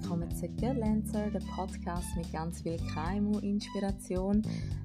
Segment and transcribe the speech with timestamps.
[0.00, 4.42] willkommen zu Girlancer, der Podcast mit ganz viel KMU-Inspiration.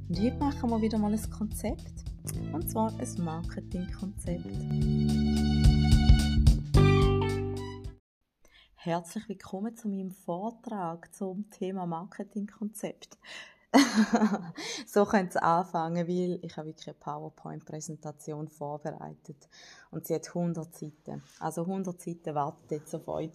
[0.08, 2.04] Und heute machen wir wieder mal ein Konzept,
[2.54, 4.46] und zwar ein Marketingkonzept.
[8.76, 13.18] Herzlich willkommen zu meinem Vortrag zum Thema Marketingkonzept.
[14.88, 19.48] so könnte es anfangen, weil ich habe wirklich eine PowerPoint-Präsentation vorbereitet
[19.92, 21.22] und sie hat 100 Seiten.
[21.40, 23.30] Also 100 Seiten warten jetzt auf euch.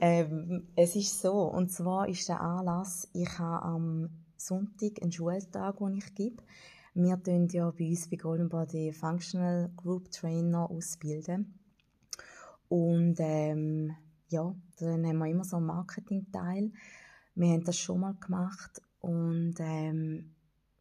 [0.00, 5.78] Ähm, es ist so, und zwar ist der Anlass, ich habe am Sonntag einen Schultag,
[5.78, 6.42] den ich gebe.
[6.94, 11.58] Wir tun ja bei uns bei Golden Body Functional Group Trainer ausbilden.
[12.68, 13.96] Und ähm,
[14.28, 16.70] ja, dann haben wir immer so einen Marketing-Teil.
[17.34, 20.30] Wir haben das schon mal gemacht und ähm,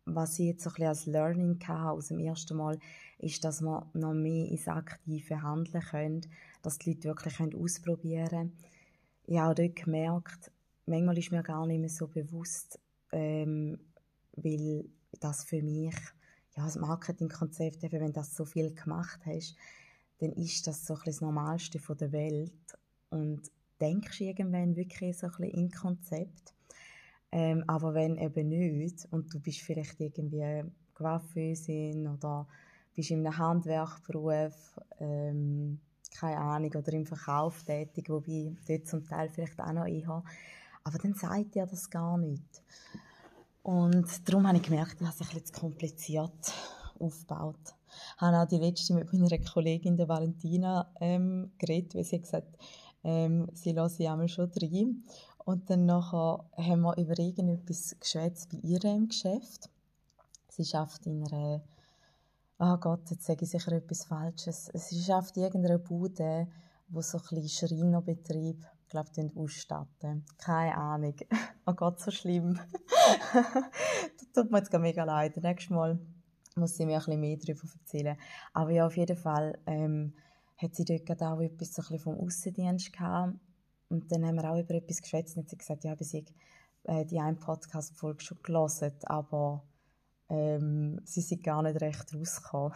[0.06, 2.80] was ich jetzt so ein bisschen als Learning hatte aus dem ersten Mal,
[3.20, 6.22] ist, dass man noch mehr ins aktive Handeln können,
[6.62, 8.58] dass die Leute wirklich ausprobieren können.
[9.26, 10.52] Ich habe dort gemerkt,
[10.86, 12.80] manchmal ist mir gar nicht mehr so bewusst,
[13.12, 13.80] ähm,
[14.36, 14.86] weil
[15.20, 15.96] das für mich,
[16.56, 19.56] ja, das Marketingkonzept, wenn du das so viel gemacht hast,
[20.20, 22.54] dann ist das so ein das Normalste der Welt
[23.10, 26.53] und denkst irgendwann wirklich so ein bisschen in Konzept
[27.36, 32.48] ähm, aber wenn eben nicht und du bist vielleicht irgendwie Coiffeusin oder
[32.96, 35.80] bist in einem Handwerkberuf, ähm,
[36.16, 40.24] keine Ahnung, oder im Verkauf tätig, wobei dort zum Teil vielleicht auch noch ich habe,
[40.84, 42.62] aber dann sagt dir das gar nicht.
[43.64, 46.54] Und darum habe ich gemerkt, dass sich jetzt kompliziert
[47.00, 47.74] aufgebaut.
[48.16, 52.46] Ich habe auch die letzte mit meiner Kollegin, der Valentina, ähm, geredet, weil sie gesagt
[52.46, 52.60] hat,
[53.04, 55.04] ähm, sie lasse ich schon rein.
[55.46, 59.70] Und dann nachher haben wir über irgendetwas geschwätzt bei ihr im Geschäft.
[60.50, 61.62] Sie schafft in einer,
[62.60, 64.72] oh Gott, jetzt sage ich sicher etwas Falsches.
[64.74, 66.48] Sie schafft in irgendeiner Bude,
[66.88, 70.26] wo so ein bisschen Schreinerbetrieb, ich glaube, ausstatten.
[70.38, 71.16] Keine Ahnung.
[71.66, 72.60] Oh Gott, so schlimm.
[73.34, 75.38] das tut mir jetzt mega leid.
[75.38, 75.98] Nächstes Mal
[76.58, 78.18] muss sie mir ein bisschen mehr darüber erzählen.
[78.52, 80.14] Aber ja, auf jeden Fall ähm,
[80.58, 83.40] hat sie dort auch etwas so ein bisschen vom Aussendienst gehabt
[83.94, 86.26] und dann haben wir auch über etwas geschwätzt und sie gesagt, ja, bis ich
[86.86, 89.64] äh, die eine Podcast-Folge schon gelesen, aber
[90.30, 92.74] ähm, sie sind gar nicht recht rausgekommen.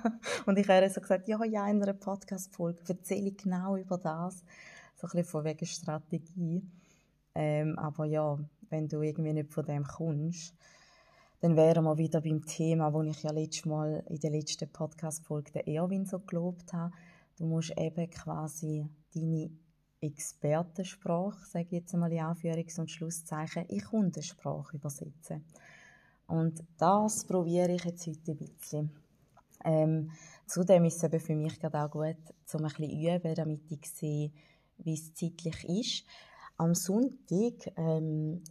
[0.46, 4.42] und ich habe so gesagt, ja, ja, in einer Podcast-Folge erzähle ich genau über das,
[4.96, 6.62] so ein bisschen von wegen Strategie.
[7.34, 8.38] Ähm, aber ja,
[8.70, 10.54] wenn du irgendwie nicht von dem kommst,
[11.40, 15.52] dann wären wir wieder beim Thema, wo ich ja letztes Mal in der letzten Podcast-Folge
[15.52, 16.94] den Erwin so gelobt habe.
[17.36, 19.50] Du musst eben quasi deine
[20.06, 25.44] Expertensprache, sage ich jetzt einmal in Anführungs- und Schlusszeichen, in Kundensprache übersetzen.
[26.26, 28.90] Und das probiere ich jetzt heute ein bisschen.
[29.64, 30.10] Ähm,
[30.46, 32.16] zudem ist es eben für mich gerade auch gut,
[32.52, 34.30] um ein bisschen üben, damit ich sehe,
[34.78, 36.04] wie es zeitlich ist.
[36.56, 38.42] Am Sonntag ähm,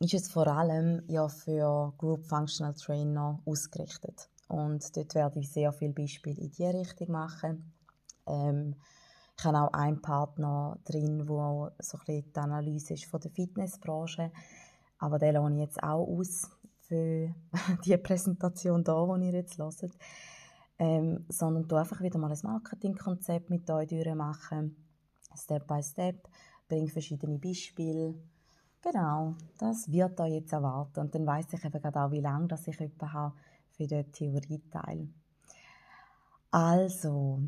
[0.00, 4.28] ist es vor allem ja für Group Functional Trainer ausgerichtet.
[4.48, 7.72] Und dort werde ich sehr viele Beispiele in diese Richtung machen.
[8.26, 8.76] Ähm,
[9.38, 14.32] ich habe auch einen Partner drin, wo so die Analyse ist von der Fitnessbranche.
[14.98, 16.50] Aber den lasse ich jetzt auch aus
[16.80, 17.32] für
[17.84, 19.96] die Präsentation hier, die ihr jetzt hört.
[20.80, 24.76] Ähm, sondern du einfach wieder mal ein Marketingkonzept mit euch durchmachen.
[25.36, 26.28] Step by Step.
[26.68, 28.14] Bring verschiedene Beispiele.
[28.82, 31.00] Genau, das wird euch jetzt erwarten.
[31.00, 33.34] Und dann weiss ich eben gerade auch, wie lange ich etwa habe
[33.70, 35.08] für den Theorieteil.
[36.50, 37.40] Also,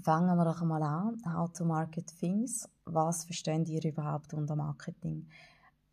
[0.00, 1.22] Fangen wir doch einmal an.
[1.26, 2.68] How to market things.
[2.86, 5.28] Was versteht ihr überhaupt unter Marketing?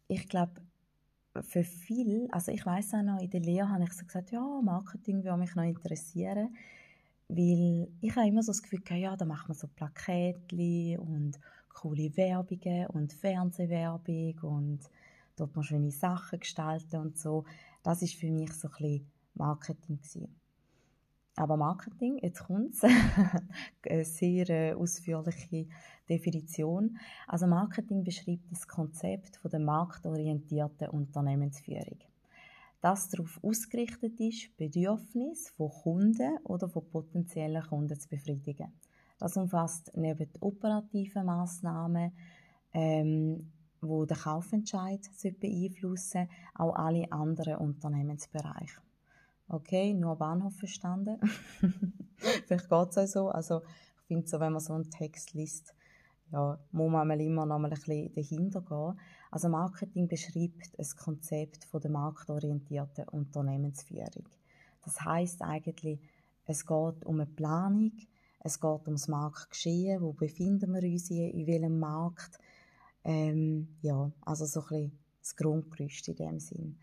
[0.08, 0.62] Ich glaube,
[1.42, 4.62] für viel, also ich weiß auch noch, in der Lehre habe ich so gesagt, ja,
[4.64, 6.56] Marketing würde mich noch interessieren,
[7.28, 11.40] weil ich habe immer so das Gefühl ja, da macht man so Plaketli und
[11.74, 14.80] coole Werbungen und Fernsehwerbung und
[15.36, 17.46] dort man schöne Sachen gestalten und so.
[17.84, 20.39] Das ist für mich so ein bisschen Marketing gewesen.
[21.40, 25.68] Aber Marketing, jetzt kommt es, eine sehr äh, ausführliche
[26.10, 26.98] Definition.
[27.28, 32.00] Also Marketing beschreibt das Konzept von der marktorientierten Unternehmensführung.
[32.82, 38.74] Das darauf ausgerichtet ist, Bedürfnisse von Kunden oder von potenziellen Kunden zu befriedigen.
[39.18, 42.12] Das umfasst neben den operativen Massnahmen,
[42.74, 43.50] ähm,
[43.80, 45.02] wo der Kaufentscheid
[45.40, 48.82] beeinflussen auch alle anderen Unternehmensbereiche.
[49.50, 51.20] Okay, nur Bahnhof verstanden.
[52.46, 53.30] Vielleicht geht es auch so.
[53.30, 53.62] Also,
[54.02, 55.74] ich finde so, wenn man so einen Text liest,
[56.32, 59.00] ja, muss man immer noch mal ein bisschen dahinter gehen.
[59.32, 64.30] Also Marketing beschreibt ein Konzept von der marktorientierten Unternehmensführung.
[64.84, 66.00] Das heißt eigentlich,
[66.46, 67.92] es geht um eine Planung,
[68.42, 72.40] es geht ums Marktgeschehen, wo befinden wir uns in, in welchem Markt,
[73.04, 76.78] Ähm, ja, also so ein bisschen das Grundgerüst in dem Sinn.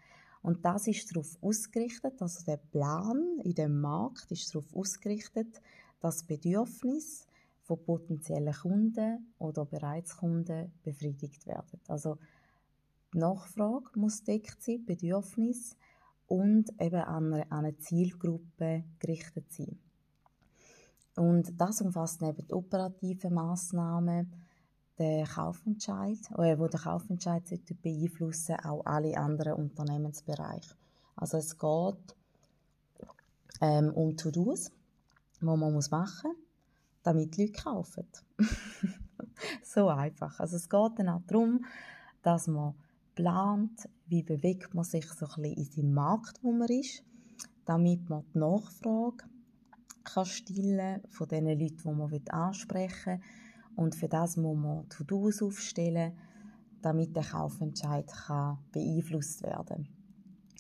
[0.47, 5.61] Und das ist darauf ausgerichtet, also der Plan in dem Markt ist darauf ausgerichtet,
[5.99, 7.27] dass Bedürfnis
[7.65, 11.81] von potenziellen Kunden oder bereits Kunden befriedigt werden.
[11.89, 12.19] Also
[13.13, 15.75] die Nachfrage muss deckt sein, Bedürfnis
[16.29, 19.77] und eben an eine, an eine Zielgruppe gerichtet sein.
[21.17, 24.33] Und das umfasst neben den operativen Massnahmen
[24.99, 27.43] den Kaufentscheid, äh, wo der Kaufentscheid
[27.83, 30.75] beeinflussen auch alle anderen Unternehmensbereiche.
[31.17, 32.17] Also es geht
[33.61, 34.71] ähm, um To-Dos,
[35.41, 36.47] die man muss machen muss,
[37.03, 38.07] damit die Leute kaufen.
[39.63, 40.41] so einfach.
[40.41, 41.65] Also es geht dann auch darum,
[42.23, 42.75] dass man
[43.15, 47.03] plant, wie bewegt man sich so ein bisschen in seinem Markt, wo man ist,
[47.65, 49.25] damit man die Nachfrage
[50.05, 53.46] kann stillen von den Leuten, die man ansprechen will.
[53.77, 56.13] Und für das muss man To-Dos aufstellen,
[56.83, 59.89] damit der Kaufentscheid kann beeinflusst werden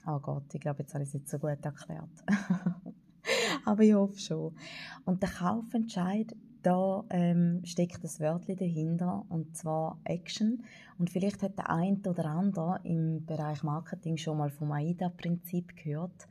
[0.08, 2.08] Oh Gott, ich glaube, jetzt habe ich es nicht so gut erklärt.
[3.64, 4.56] Aber ich hoffe schon.
[5.04, 6.32] Und der Kaufentscheid
[6.62, 10.64] da ähm, steckt das Wörtchen dahinter, und zwar Action.
[10.98, 16.28] Und vielleicht hat der eine oder andere im Bereich Marketing schon mal vom AIDA-Prinzip gehört.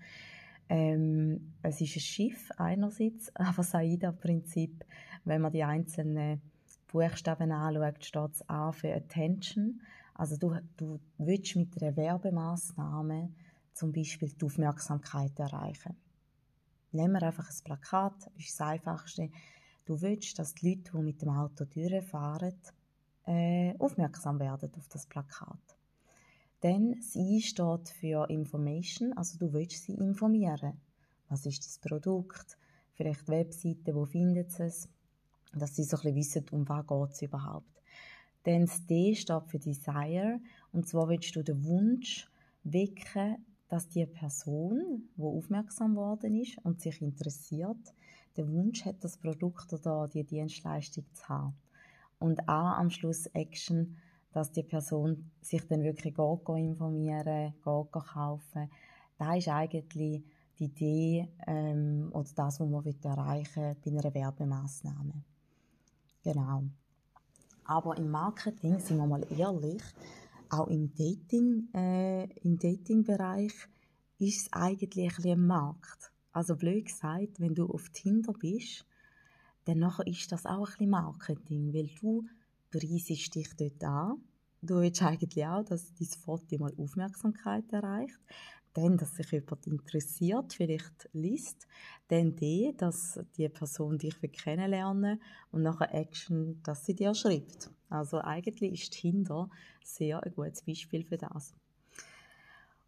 [0.67, 4.85] Ähm, es ist ein Schiff einerseits, aber das AIDA-Prinzip,
[5.25, 6.41] wenn man die einzelnen
[6.95, 9.81] Buchstaben anschaut, steht es A für Attention.
[10.13, 13.33] Also du, du willst mit einer Werbemaßnahme
[13.73, 15.97] zum Beispiel die Aufmerksamkeit erreichen.
[16.93, 19.29] Nehmen wir einfach ein Plakat, das ist das Einfachste.
[19.83, 22.55] Du willst, dass die Leute, die mit dem Auto durchfahren,
[23.25, 25.77] äh, aufmerksam werden auf das Plakat.
[26.61, 30.79] Dann das I steht für Information, also du willst sie informieren.
[31.27, 32.57] Was ist das Produkt?
[32.93, 34.87] Vielleicht Webseiten, wo findet es?
[35.55, 37.81] Dass sie so ein bisschen wissen, um was geht es überhaupt.
[38.43, 40.39] Dann das D steht für Desire,
[40.71, 42.29] und zwar willst du den Wunsch
[42.63, 43.37] wecken,
[43.69, 47.93] dass die Person, die aufmerksam worden ist und sich interessiert,
[48.37, 51.55] den Wunsch hat, das Produkt oder die Dienstleistung zu haben.
[52.19, 53.97] Und auch am Schluss Action,
[54.31, 58.69] dass die Person sich dann wirklich geht, informieren, geht, geht kaufen.
[59.17, 60.23] Das ist eigentlich die
[60.57, 65.23] Idee ähm, oder das, was man erreichen bei einer Werbemaßnahme.
[66.25, 66.63] Genau.
[67.65, 69.81] Aber im Marketing, sind wir mal ehrlich,
[70.49, 73.53] auch im Dating, äh, im Dating-Bereich
[74.17, 76.11] ist es eigentlich ein, ein Markt.
[76.31, 78.85] Also blöd gesagt, wenn du auf Tinder bist,
[79.65, 82.25] dann ist das auch ein bisschen Marketing, weil du
[82.71, 84.17] preisest dich dort an.
[84.61, 88.19] Du willst eigentlich auch, dass dein Foto mal Aufmerksamkeit erreicht.
[88.75, 91.65] Dann, dass sich jemand interessiert, vielleicht liest.
[92.09, 97.71] Dann die, dass die Person dich kennenlernen und nachher Action, dass sie dir schreibt.
[97.89, 99.49] Also eigentlich ist Tinder
[99.81, 101.55] sehr ein gutes Beispiel für das.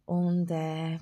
[0.04, 0.98] Und äh,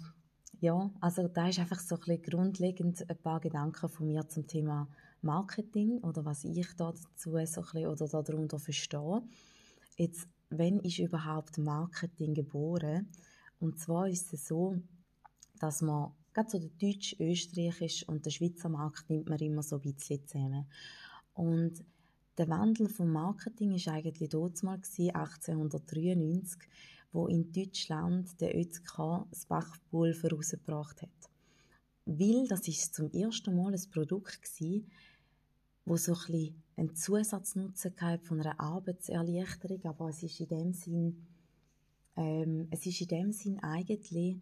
[0.61, 4.47] ja, also da ist einfach so ein bisschen grundlegend ein paar Gedanken von mir zum
[4.47, 4.89] Thema
[5.21, 9.23] Marketing oder was ich da dazu so ein bisschen oder darunter verstehe.
[9.97, 13.09] Jetzt, wenn ist überhaupt Marketing geboren?
[13.61, 14.77] Und zwar ist es so,
[15.59, 19.77] dass man gerade so der deutsch, österreichisch und der Schweizer Markt nimmt man immer so
[19.77, 20.67] ein bisschen zusammen.
[21.35, 21.85] Und
[22.37, 26.61] der Wandel vom Marketing ist eigentlich dort mal 1893,
[27.13, 31.31] wo in Deutschland der ÖZK das Bachpulver rausgebracht hat.
[32.05, 34.81] Weil das ist zum ersten Mal ein Produkt war,
[35.87, 41.27] wo so ein einen Zusatznutzen von einer Arbeitserleichterung, aber es ist in dem Sinn,
[42.17, 44.39] ähm, es ist in dem Sinn eigentlich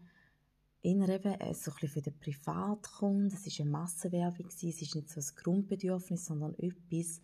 [0.81, 5.09] eher eben äh, so ein für den Privatkunden, es ist eine Massenwerbung es ist nicht
[5.09, 7.21] so ein Grundbedürfnis, sondern etwas,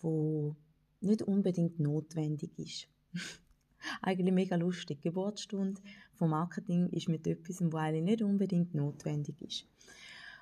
[0.00, 0.54] wo
[1.00, 2.88] nicht unbedingt notwendig ist.
[4.02, 5.00] eigentlich mega lustig.
[5.00, 5.80] Geburtsstunde
[6.14, 9.66] vom Marketing ist mit etwas, was eigentlich nicht unbedingt notwendig ist.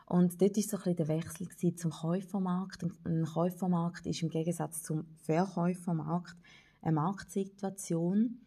[0.07, 2.83] Und dort war so ein bisschen der Wechsel zum Käufermarkt.
[3.05, 6.37] Ein Käufermarkt ist im Gegensatz zum Verkäufermarkt
[6.81, 8.40] eine Marktsituation,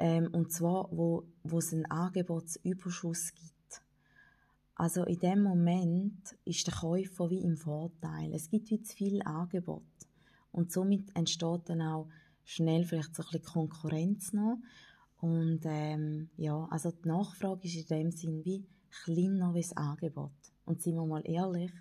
[0.00, 3.82] ähm, und zwar, wo, wo es einen Angebotsüberschuss gibt.
[4.74, 8.32] Also in dem Moment ist der Käufer wie im Vorteil.
[8.32, 9.82] Es gibt wie zu viel Angebot.
[10.52, 12.08] Und somit entsteht dann auch
[12.44, 14.58] schnell vielleicht so ein bisschen Konkurrenz noch.
[15.20, 18.64] Und ähm, ja, also die Nachfrage ist in dem Sinn wie
[19.04, 20.32] kleiner wie das Angebot.
[20.64, 21.72] Und sind wir mal ehrlich,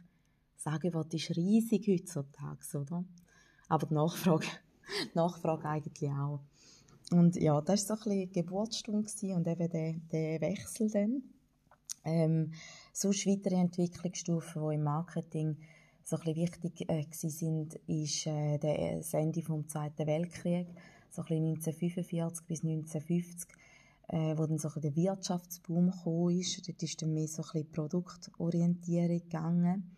[0.56, 3.06] das Angebot ist riesig heutzutage, oder?
[3.70, 4.46] Aber die Nachfrage,
[5.06, 6.42] die Nachfrage eigentlich auch.
[7.12, 11.24] Und ja, das war so ein bisschen Geburtsstunde und eben der, der Wechsel dann.
[12.06, 12.54] Ähm,
[12.94, 15.58] sonst weitere Entwicklungsstufen, die im Marketing
[16.04, 20.68] so ein bisschen wichtig äh, sind, ist äh, das Ende vom Zweiten Weltkrieg.
[21.10, 23.50] so ein 1945 bis 1950,
[24.10, 26.68] äh, wo dann so ein der Wirtschaftsboom gekommen ist.
[26.68, 29.98] Dort ist dann mehr so ein bisschen Produktorientierung gegangen.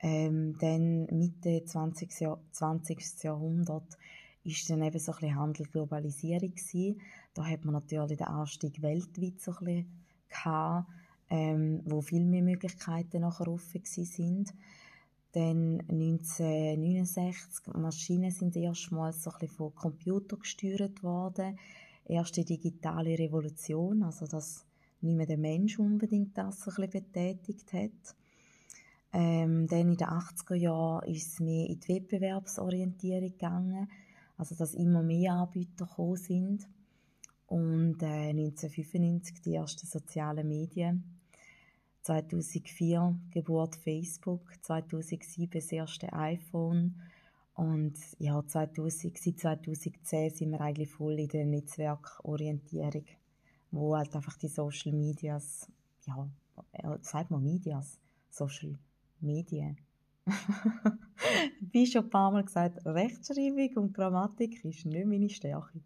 [0.00, 2.20] Ähm, dann Mitte 20.
[2.20, 3.22] Jahr, 20.
[3.22, 3.96] Jahrhundert
[4.46, 7.00] ist dann eben so ein Handel Globalisierung gewesen.
[7.34, 9.86] Da hat man natürlich den Anstieg weltweit so ein
[10.28, 10.88] gehabt,
[11.30, 14.54] ähm, wo viel mehr Möglichkeiten nachher offen sind.
[15.32, 21.58] Dann 1969, Maschinen sind erstmals so ein von Computer gesteuert worden.
[22.06, 24.64] Erste digitale Revolution, also dass
[25.00, 28.16] nicht mehr der Mensch unbedingt das so ein betätigt hat.
[29.12, 33.88] Ähm, dann in den 80er Jahren ist es mehr in die Wettbewerbsorientierung gegangen,
[34.36, 36.68] also dass immer mehr Anbieter gekommen sind.
[37.46, 41.04] Und äh, 1995 die ersten sozialen Medien.
[42.02, 46.94] 2004 Geburt Facebook, 2007 das erste iPhone
[47.56, 53.06] und ja, 2000, seit 2010 sind wir eigentlich voll in der Netzwerkorientierung,
[53.70, 55.66] wo halt einfach die Social Medias,
[56.06, 56.28] ja,
[57.00, 58.78] sagt man Medias, Social
[59.20, 59.78] Medien.
[61.72, 65.80] Wie schon ein paar Mal gesagt, Rechtschreibung und Grammatik ist nicht meine Stärke.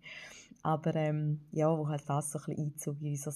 [0.62, 3.34] Aber ähm, ja, wo halt das so ein bisschen Einzug in unser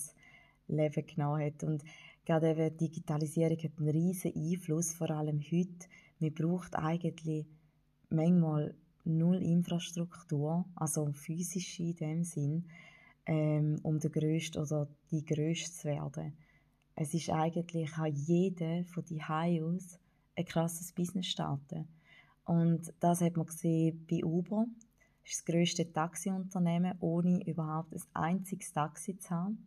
[0.68, 1.62] Leben genommen hat.
[1.62, 1.84] Und
[2.24, 5.88] gerade eben Digitalisierung hat einen riesen Einfluss, vor allem heute.
[6.20, 7.46] Man braucht eigentlich
[8.08, 12.64] manchmal null Infrastruktur, also physisch in dem Sinn,
[13.26, 16.32] ähm, um der Größte oder die Größte zu werden.
[16.96, 19.98] Es ist eigentlich, kann jeder von die aus
[20.36, 21.88] ein krasses Business starten.
[22.44, 24.66] Und das hat man gesehen bei Uber.
[25.22, 29.66] Das ist das grösste Taxiunternehmen, ohne überhaupt ein einziges Taxi zu haben.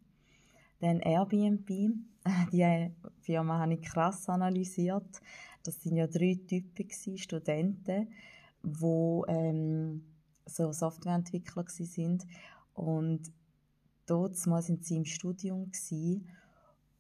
[0.80, 1.68] Dann Airbnb,
[2.52, 5.22] die Firma habe ich krass analysiert.
[5.64, 8.10] Das sind ja drei Typen gewesen, Studenten,
[8.64, 10.04] die ähm,
[10.46, 12.26] so Softwareentwickler sind
[12.74, 13.32] und
[14.06, 16.30] dort mal sind sie im Studium gewesen.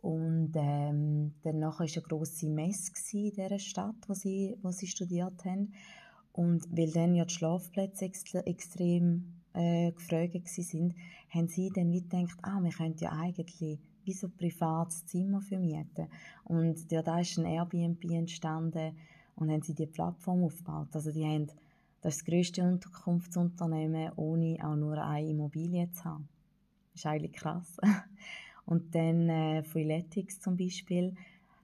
[0.01, 4.87] Und ähm, dann nachher ist eine grosse Messe in dieser Stadt, wo sie, wo sie
[4.87, 5.73] studiert haben
[6.33, 8.11] und weil dann ja die Schlafplätze
[8.45, 10.95] extrem äh, gefragt sind,
[11.29, 15.41] haben sie dann wie gedacht, ah, wir könnten ja eigentlich wie so ein privates Zimmer
[15.41, 16.07] vermieten.
[16.45, 18.95] Und da ist ein Airbnb entstanden
[19.35, 20.89] und haben sie die Plattform aufgebaut.
[20.93, 21.47] Also die haben
[22.01, 26.29] das, ist das grösste Unterkunftsunternehmen, ohne auch nur eine Immobilie zu haben.
[26.93, 27.77] Das ist eigentlich krass.
[28.67, 31.15] Und dann äh, Freeletics zum Beispiel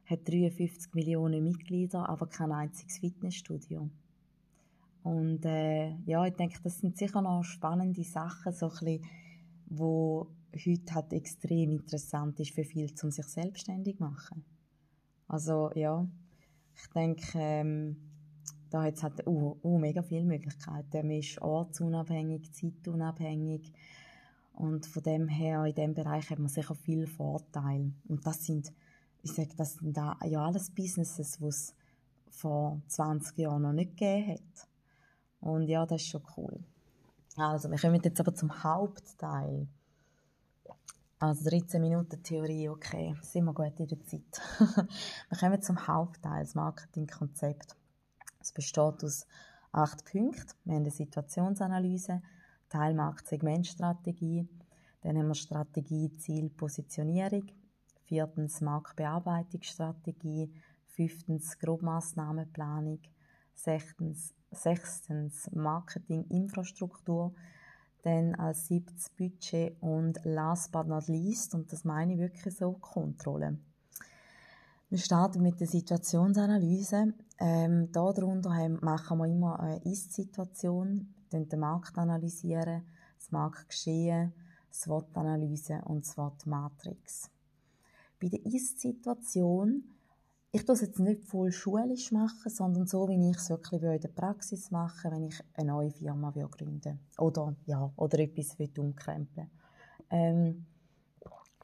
[0.05, 3.89] hat 53 Millionen Mitglieder, aber kein einziges Fitnessstudio.
[5.03, 9.03] Und äh, ja, ich denke, das sind sicher noch spannende Sachen, so bisschen,
[9.65, 14.45] wo heute halt extrem interessant ist für viele, um sich selbstständig zu machen.
[15.27, 16.07] Also ja,
[16.74, 17.98] ich denke, ähm,
[18.69, 21.07] da hat es halt uh, uh, mega viele Möglichkeiten.
[21.07, 23.74] Man ist ortsunabhängig, zeitunabhängig
[24.53, 27.91] und von dem her, in dem Bereich hat man sicher viele Vorteile.
[28.07, 28.72] Und das sind,
[29.22, 31.75] ich sage, das sind ja alles Businesses, die es
[32.29, 34.67] vor 20 Jahren noch nicht gegeben hat.
[35.39, 36.63] Und ja, das ist schon cool.
[37.36, 39.67] Also, wir kommen jetzt aber zum Hauptteil.
[41.19, 44.41] Also 13 Minuten Theorie, okay, sind wir gut in der Zeit.
[45.29, 47.77] wir kommen zum Hauptteil, das Marketingkonzept.
[48.41, 49.25] Es besteht aus
[49.72, 50.53] acht Punkten.
[50.65, 52.22] Wir haben eine Situationsanalyse,
[52.73, 54.49] Teilmarkt-Segmentstrategie,
[55.01, 57.45] dann haben wir Strategie, Ziel, Positionierung,
[58.03, 60.51] viertens Marktbearbeitungsstrategie,
[60.87, 62.99] fünftens Grobmaßnahmenplanung,
[63.53, 67.33] sechstens sechstens Marketinginfrastruktur,
[68.03, 72.73] dann als siebtes Budget und last but not least, und das meine ich wirklich so,
[72.73, 73.57] Kontrolle.
[74.89, 77.13] Wir starten mit der Situationsanalyse.
[77.39, 82.83] Ähm, darunter machen wir immer eine Ist-Situation, den Markt analysieren,
[83.17, 84.33] das Marktgeschehen,
[84.71, 87.29] SWOT-Analyse und SWOT-Matrix.
[88.19, 89.83] Bei der Ist-Situation
[90.55, 93.99] ich tue es jetzt nicht voll schulisch machen, sondern so, wie ich es wirklich in
[93.99, 99.49] der Praxis machen wenn ich eine neue Firma gründen Oder, ja, oder etwas umkrempeln
[100.11, 100.67] ähm,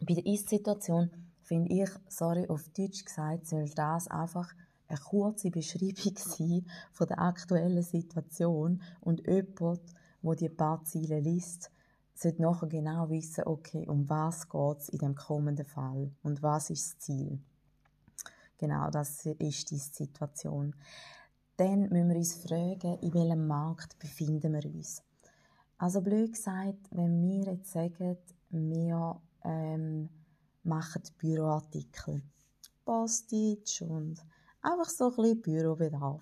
[0.04, 1.12] Bei der Ist-Situation
[1.44, 4.52] finde ich, sorry, auf Deutsch gesagt, soll das einfach
[4.90, 9.82] eine kurze Beschreibung von der aktuellen Situation und jemand,
[10.22, 11.72] der die paar Ziele liest,
[12.14, 16.70] sollte nachher genau wissen, okay, um was geht es in dem kommenden Fall und was
[16.70, 17.40] ist das Ziel.
[18.58, 20.76] Genau, das ist die Situation.
[21.56, 25.02] Dann müssen wir uns fragen, in welchem Markt befinden wir uns.
[25.78, 28.18] Also blöd gesagt, wenn wir jetzt sagen,
[28.50, 30.10] wir ähm,
[30.64, 32.22] machen Büroartikel,
[32.84, 34.22] Postage und
[34.62, 36.22] einfach so ein bisschen Bürobedarf,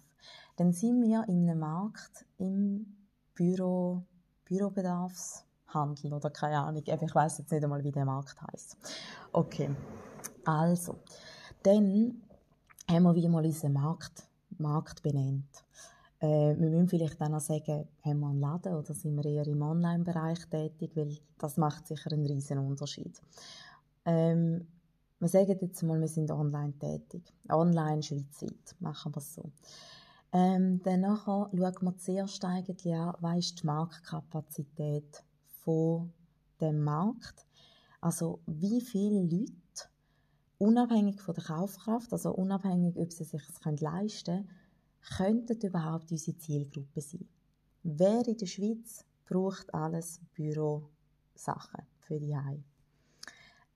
[0.56, 2.98] dann sind wir in einem Markt im
[3.34, 4.04] Büro
[4.46, 6.82] Bürobedarfshandel oder keine Ahnung.
[6.86, 8.78] Ich weiß jetzt nicht einmal, wie der Markt heißt.
[9.34, 9.70] Okay,
[10.46, 10.96] also
[11.64, 12.22] dann
[12.90, 14.28] haben wir wieder mal unseren Markt,
[14.58, 15.66] Markt benannt.
[16.20, 19.46] Äh, wir müssen vielleicht auch noch sagen, haben wir einen Laden oder sind wir eher
[19.48, 23.22] im Online-Bereich tätig, weil das macht sicher einen riesen Unterschied.
[24.06, 24.66] Ähm,
[25.20, 27.34] wir sagen jetzt mal, wir sind online tätig.
[27.50, 29.52] Online schweizweit, machen wir es so.
[30.32, 35.24] Ähm, dann schauen wir zuerst eigentlich an, was ist die Marktkapazität
[35.64, 36.12] von
[36.62, 37.46] dem Markt.
[38.02, 39.90] Also wie viele Leute,
[40.60, 46.38] unabhängig von der Kaufkraft, also unabhängig, ob sie sich das leisten können, könnten überhaupt unsere
[46.38, 47.28] Zielgruppe sein.
[47.84, 52.64] Wer in der Schweiz braucht alles Bürosachen für die Heim.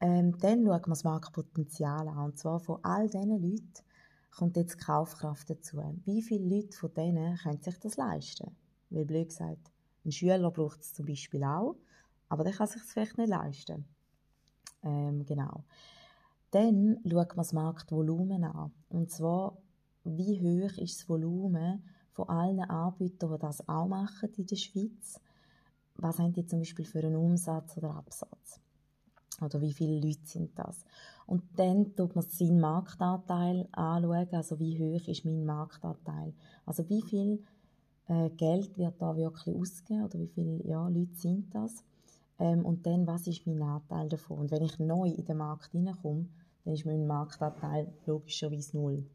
[0.01, 2.25] Ähm, dann schauen wir das Marktpotenzial an.
[2.25, 3.71] Und zwar von all diesen Leuten
[4.31, 5.77] kommt jetzt Kaufkraft dazu.
[6.05, 8.55] Wie viele Leute von denen können sich das leisten?
[8.89, 9.71] Weil blöd gesagt,
[10.03, 11.75] ein Schüler braucht es zum Beispiel auch,
[12.29, 13.85] aber der kann sich es vielleicht nicht leisten.
[14.83, 15.63] Ähm, genau.
[16.49, 18.71] Dann schauen wir das Marktvolumen an.
[18.89, 19.57] Und zwar,
[20.03, 25.21] wie hoch ist das Volumen von allen Anbietern, die das auch machen in der Schweiz?
[25.95, 28.59] Was haben die zum Beispiel für einen Umsatz oder Absatz?
[29.41, 30.85] Oder wie viele Leute sind das?
[31.25, 36.33] Und dann tut man seinen Marktanteil anschauen, also wie hoch ist mein Marktanteil.
[36.65, 37.43] Also wie viel
[38.07, 41.83] äh, Geld wird da wirklich ausgegeben oder wie viele ja, Leute sind das?
[42.39, 44.39] Ähm, und dann, was ist mein Anteil davon?
[44.39, 46.27] Und wenn ich neu in den Markt hineinkomme,
[46.65, 49.05] dann ist mein Marktanteil logischerweise null.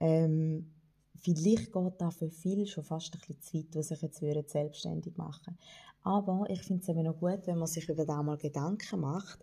[0.00, 0.70] Ähm,
[1.16, 5.16] vielleicht geht da für viele schon fast ein bisschen zu weit, die sich jetzt selbstständig
[5.16, 5.56] machen
[6.02, 9.38] Aber ich finde es eben noch gut, wenn man sich über das mal Gedanken macht,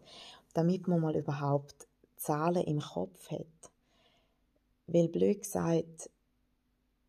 [0.53, 1.87] damit man mal überhaupt
[2.17, 3.71] Zahlen im Kopf hat.
[4.87, 6.09] Weil blöd gesagt,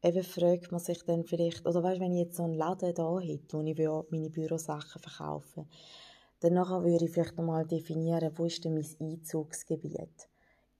[0.02, 3.18] eben fragt man sich dann vielleicht, oder weißt, wenn ich jetzt so einen Laden da
[3.18, 5.66] hätte, wo ich meine Bürosachen verkaufe,
[6.40, 10.28] dann nachher würde ich vielleicht einmal definieren, wo ist denn mein Einzugsgebiet.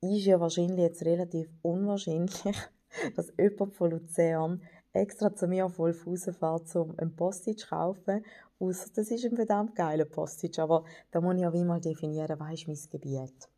[0.01, 2.43] Ist ja wahrscheinlich jetzt relativ unwahrscheinlich,
[3.17, 8.25] dass jemand von Luzern extra zu mir auf Wolfhausen fährt, um einen Postage zu kaufen.
[8.61, 10.63] Ausser das ist ein verdammt geiler Postage.
[10.63, 13.49] Aber da muss ich auch wie mal definieren, was ist mein Gebiet.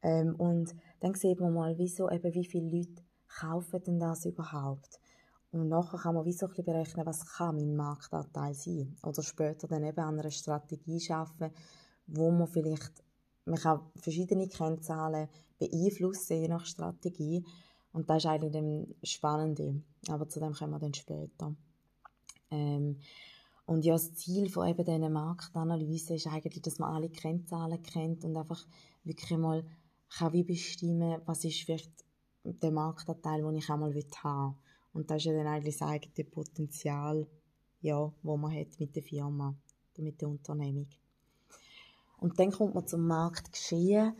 [0.00, 5.00] Ähm, und dann sieht man mal, wieso, eben, wie viele Leute kaufen denn das überhaupt.
[5.50, 8.96] Und nachher kann man wie so ein bisschen berechnen, was kann mein Marktanteil sein.
[9.02, 11.50] Oder später dann eben an einer Strategie schaffen,
[12.06, 12.92] wo man vielleicht,
[13.44, 17.44] man kann verschiedene Kennzahlen beeinflussen, je nach Strategie.
[17.92, 19.82] Und das ist eigentlich das Spannende.
[20.08, 21.56] Aber zu dem kommen wir dann später.
[22.50, 23.00] Ähm,
[23.68, 28.24] und ja, das Ziel von eben dieser Marktanalyse ist eigentlich, dass man alle Kennzahlen kennt
[28.24, 28.66] und einfach
[29.04, 29.62] wirklich mal
[30.08, 31.92] kann wie bestimmen, was ist vielleicht
[32.44, 34.58] der Marktanteil, den ich einmal haben will.
[34.94, 37.26] Und das ist ja dann eigentlich das eigene Potenzial,
[37.82, 39.54] ja, wo man hat mit der Firma,
[39.98, 40.88] mit der Unternehmung.
[42.20, 44.14] Und dann kommt man zum Marktgeschehen.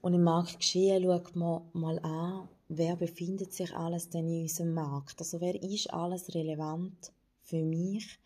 [0.00, 5.20] Und im Marktgeschehen schaut man mal an, wer befindet sich alles denn in unserem Markt?
[5.20, 8.18] Also wer ist alles relevant für mich,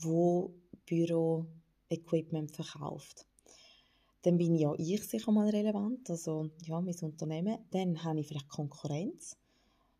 [0.00, 0.54] wo
[0.86, 3.26] Büro-Equipment verkauft?
[4.22, 7.58] Dann bin ja ich sicher mal relevant, also ja, mein Unternehmen.
[7.70, 9.36] Dann habe ich vielleicht Konkurrenz.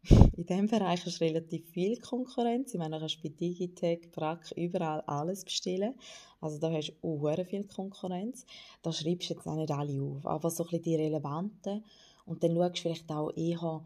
[0.37, 2.73] In diesem Bereich ist relativ viel Konkurrenz.
[2.73, 5.95] Ich meine, du kannst bei Digitech, Brack, überall alles bestellen.
[6.41, 8.47] Also da hast du auch viel Konkurrenz.
[8.83, 11.85] Da schreibst du jetzt auch nicht alle auf, aber so ein bisschen die relevanten
[12.27, 13.85] und dann schaust du vielleicht auch eher,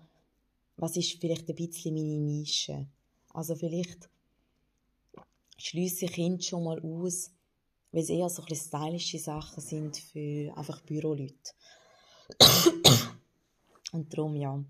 [0.76, 2.87] was ist vielleicht ein bisschen meine Nische.
[3.32, 4.08] Also vielleicht
[5.59, 7.31] schließe ihn schon mal aus,
[7.92, 11.53] weil es eher so ein stylische Sachen sind für einfach Büroleute.
[13.92, 14.62] und darum, ja,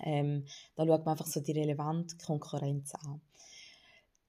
[0.00, 3.20] ähm, da schaut man einfach so die relevante Konkurrenz an.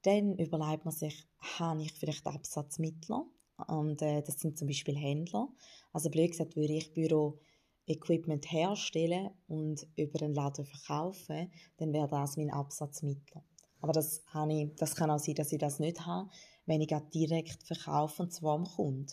[0.02, 1.26] Dann überlegt man sich,
[1.58, 3.24] habe ich vielleicht Absatzmittler?
[3.68, 5.48] Und äh, das sind zum Beispiel Händler.
[5.92, 7.38] Also blöd gesagt, würde ich Büro
[7.86, 13.42] Equipment herstellen und über einen Laden verkaufen, dann wäre das mein Absatzmittel.
[13.82, 16.30] Aber das, habe ich, das kann auch sein, dass ich das nicht habe,
[16.64, 19.12] wenn ich direkt verkaufe und zwar am Kunden.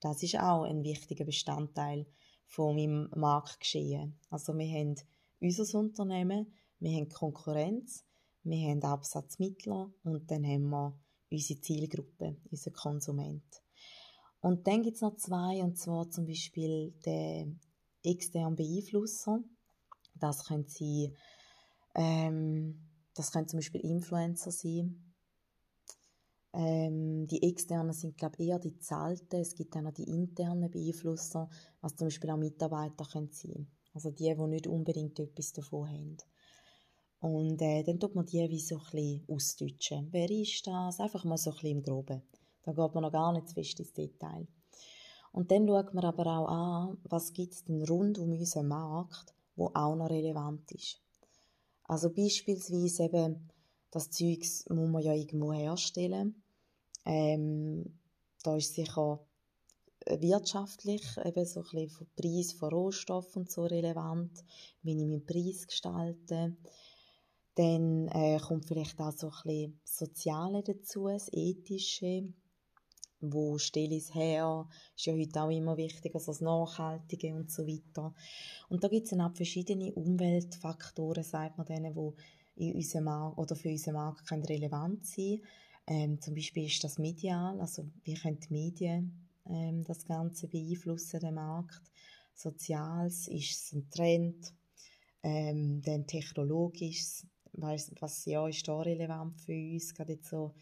[0.00, 2.06] Das ist auch ein wichtiger Bestandteil
[2.46, 4.18] von meinem Marktgeschehen.
[4.30, 4.96] Also wir haben
[5.40, 8.04] unser Unternehmen, wir haben Konkurrenz,
[8.42, 10.98] wir haben Absatzmittel und dann haben wir
[11.30, 13.62] unsere Zielgruppe, unseren Konsument.
[14.40, 17.60] Und dann gibt es noch zwei, und zwar zum Beispiel den
[18.02, 19.40] externen Beeinflusser.
[20.14, 21.12] Das können sie,
[21.94, 22.85] ähm,
[23.16, 25.02] das können zum Beispiel Influencer sein.
[26.52, 29.40] Ähm, die externen sind, glaube eher die zahlten.
[29.40, 31.48] Es gibt auch noch die internen Beeinflusser,
[31.80, 36.16] was zum Beispiel auch Mitarbeiter können sein Also die, die nicht unbedingt etwas davon haben.
[37.20, 40.08] Und äh, dann tut man die wie so ein bisschen ausdeutschen.
[40.12, 41.00] Wer ist das?
[41.00, 42.22] Einfach mal so ein bisschen im Groben.
[42.62, 44.46] Da geht man noch gar nicht zu fest ins Detail.
[45.32, 49.34] Und dann schaut man aber auch an, was gibt es denn rund um unseren Markt,
[49.54, 51.05] wo auch noch relevant ist.
[51.88, 53.48] Also beispielsweise eben,
[53.90, 56.42] das Zeugs muss man ja irgendwo herstellen.
[57.04, 57.98] Ähm,
[58.42, 59.24] da ist sicher
[60.08, 64.44] wirtschaftlich eben so ein bisschen vom Preis von Rohstoffen so relevant,
[64.82, 66.56] wie ich meinen Preis gestalte.
[67.54, 72.28] Dann äh, kommt vielleicht auch so ein bisschen Soziale dazu, das Ethische.
[73.32, 74.68] Wo stelle ich es her?
[74.96, 78.14] Ist ja heute auch immer wichtiger, also das Nachhaltige und so weiter.
[78.68, 82.96] Und da gibt es dann auch verschiedene Umweltfaktoren, sagt man denen, die
[83.36, 85.40] oder für unseren Markt relevant sein
[85.86, 91.20] ähm, Zum Beispiel ist das medial, also wie können die Medien ähm, das Ganze beeinflussen,
[91.20, 91.82] den Markt.
[92.34, 94.52] Soziales ist es ein Trend,
[95.22, 100.54] ähm, dann technologisch, was, was ja ist da relevant für uns, gerade jetzt so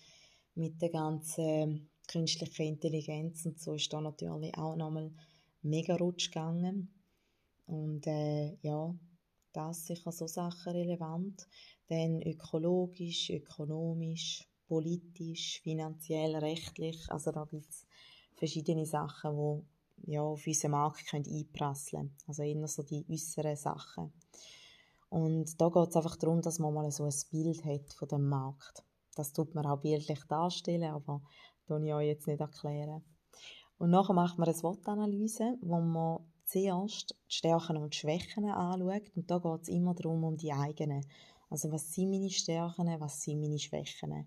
[0.54, 5.12] mit der ganzen künstlichen Intelligenz und so ist da natürlich auch nochmal
[5.62, 6.92] mega rutsch gegangen.
[7.66, 8.94] Und äh, ja,
[9.52, 11.46] das sicher so Sachen relevant.
[11.88, 17.10] Dann ökologisch, ökonomisch, politisch, finanziell, rechtlich.
[17.10, 17.86] Also da gibt es
[18.34, 22.16] verschiedene Sachen, die ja, auf unseren Markt können einprasseln können.
[22.26, 24.12] Also eher so die äußeren Sachen.
[25.08, 28.28] Und da geht es einfach darum, dass man mal so ein Bild hat von dem
[28.28, 28.82] Markt.
[29.14, 31.22] Das tut man auch bildlich darstellen, aber
[31.66, 33.02] das ich euch jetzt nicht erklären.
[33.78, 39.10] Und nachher macht man eine SWOT-Analyse, wo man zuerst die Stärken und die Schwächen anschaut.
[39.14, 41.04] Und da geht es immer darum, um die eigenen.
[41.50, 44.26] Also was sind meine Stärken, was sind meine Schwächen.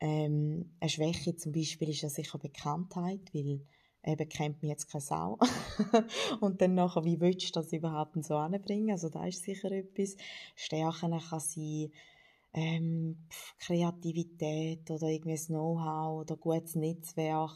[0.00, 3.60] Ähm, eine Schwäche zum Beispiel ist ja sicher Bekanntheit, weil
[4.04, 5.38] eben kennt mich jetzt keine Sau.
[6.40, 8.90] und dann nachher, wie willst du das überhaupt so anbringen?
[8.90, 10.16] Also da ist sicher etwas.
[10.56, 11.92] Stärken kann sein,
[12.54, 13.26] ähm,
[13.58, 17.52] Kreativität oder irgendwie Know-how oder gutes Netzwerk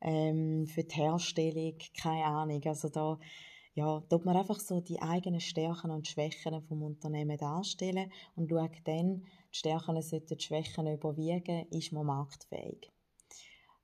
[0.00, 2.62] ähm, für die Herstellung, keine Ahnung.
[2.64, 3.18] Also da
[3.74, 8.72] ja, tut man einfach so die eigenen Stärken und Schwächen vom Unternehmen darstellen und schaut
[8.84, 12.90] dann, die Stärken sollten die Schwächen überwiegen, ist man marktfähig.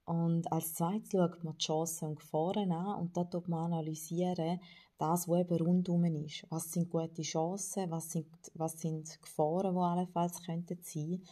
[0.04, 4.60] Und als zweites schaut man die Chancen und Gefahren an und da tut man analysieren,
[4.98, 6.46] das, was eben rundum ist.
[6.50, 11.22] Was sind gute Chancen, was sind, was sind Gefahren, die allenfalls könnten sein.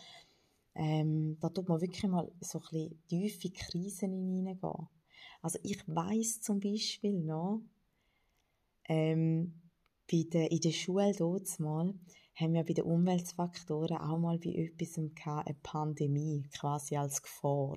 [0.74, 4.88] Ähm, da tut man wirklich mal so ein tiefe Krisen hineingehen.
[5.40, 7.60] Also ich weiß zum Beispiel noch,
[8.88, 9.54] ähm,
[10.10, 11.94] bei der, in der Schule dort mal,
[12.34, 17.76] haben wir bei den Umweltfaktoren auch mal bei etwas eine Pandemie quasi als Gefahr.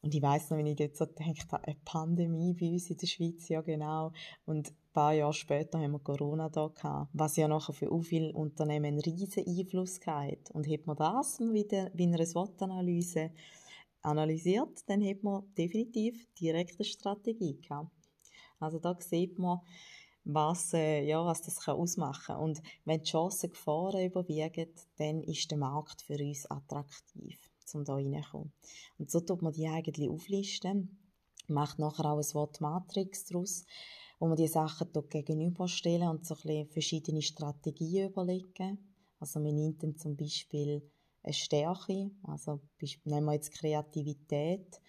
[0.00, 3.06] Und ich weiß noch, wenn ich jetzt so denke, eine Pandemie bei uns in der
[3.06, 4.12] Schweiz, ja genau.
[4.44, 8.30] Und ein paar Jahre später haben wir Corona da gehabt, was ja nachher für viele
[8.34, 10.50] Unternehmen einen riesen Einfluss hat.
[10.52, 13.30] Und hat man das wieder bei einer SWOT-Analyse
[14.02, 17.90] analysiert, dann hat man definitiv direkt eine Strategie gehabt.
[18.60, 19.60] Also da sieht man,
[20.24, 22.40] was, äh, ja, was das kann ausmachen kann.
[22.40, 27.94] Und wenn die Chancen Gefahren überwiegen, dann ist der Markt für uns attraktiv, um da
[27.94, 28.52] reinzukommen.
[28.98, 30.98] Und so tut man die eigentlich auflisten,
[31.48, 33.64] macht nachher auch ein Wort Matrix daraus,
[34.22, 38.78] wo man die Sachen gegenüberstellen und so ein verschiedene Strategien überlegen.
[39.18, 40.88] Also man nimmt dann zum Beispiel
[41.24, 42.60] eine Stärke, also
[43.02, 44.80] nehmen wir jetzt Kreativität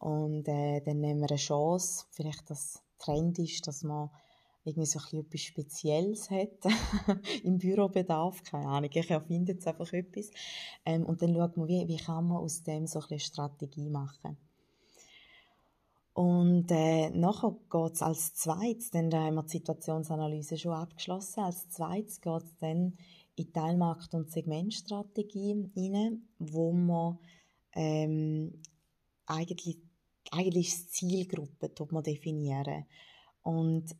[0.00, 4.10] und äh, dann nehmen wir eine Chance, vielleicht das Trend ist, dass man
[4.64, 6.58] irgendwie so etwas Spezielles hat
[7.44, 10.28] im Bürobedarf, keine Ahnung, ich erfinde jetzt einfach etwas.
[10.84, 14.36] Ähm, und dann schaut man, wie, wie kann man aus dem so eine Strategie machen.
[16.16, 17.54] Und äh, nachher
[17.92, 22.56] es als zweites, dann da haben wir die Situationsanalyse schon abgeschlossen, als zweites geht es
[22.56, 22.96] dann
[23.34, 27.18] in Teilmarkt- und Segmentstrategie rein, wo man
[27.74, 28.62] ähm,
[29.26, 29.76] eigentlich,
[30.30, 32.86] eigentlich Zielgruppen definieren.
[33.42, 33.94] Und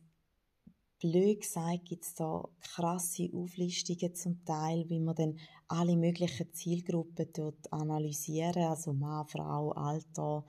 [0.99, 7.27] blöd gesagt gibt es da krasse Auflistungen zum Teil, wie man dann alle möglichen Zielgruppen
[7.31, 10.43] dort analysieren, also Mann, Frau, Alter,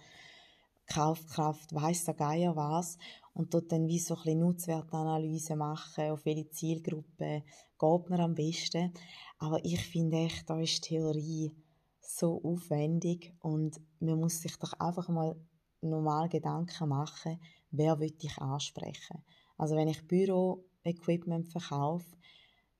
[0.88, 2.98] Kaufkraft, weiss der Geier was,
[3.34, 7.44] und dort dann wie so ein bisschen Nutzwertanalyse machen, auf welche Zielgruppe
[7.78, 8.92] geht man am besten.
[9.38, 11.54] Aber ich finde echt, da ist Theorie
[12.00, 15.36] so aufwendig und man muss sich doch einfach mal
[15.80, 19.22] normal Gedanken machen, wer will ich ansprechen.
[19.56, 22.16] Also wenn ich Büro-Equipment verkaufe,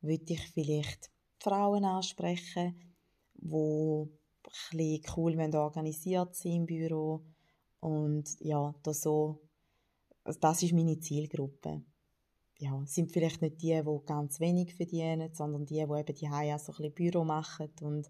[0.00, 2.96] würde ich vielleicht Frauen ansprechen,
[3.34, 4.08] die
[4.72, 7.24] ein cool organisiert sind im Büro
[7.80, 9.40] und ja, das so,
[10.24, 11.82] das ist meine Zielgruppe.
[12.58, 16.58] ja, sind vielleicht nicht die, die ganz wenig verdienen, sondern die, die eben die auch
[16.58, 18.08] so ein bisschen Büro machen und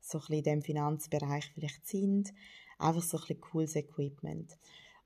[0.00, 2.32] so ein bisschen in diesem Finanzbereich vielleicht sind.
[2.78, 4.58] Einfach so ein bisschen cooles Equipment.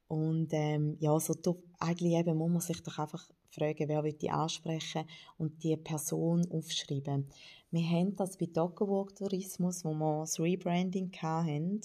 [0.09, 1.35] Und ähm, ja, so
[1.79, 5.05] eigentlich eben muss man sich doch einfach fragen, wer will die ansprechen
[5.37, 7.29] und die Person aufschreiben.
[7.71, 11.83] Wir haben das bei Dockerwalk Tourismus, wo wir das Rebranding hatten.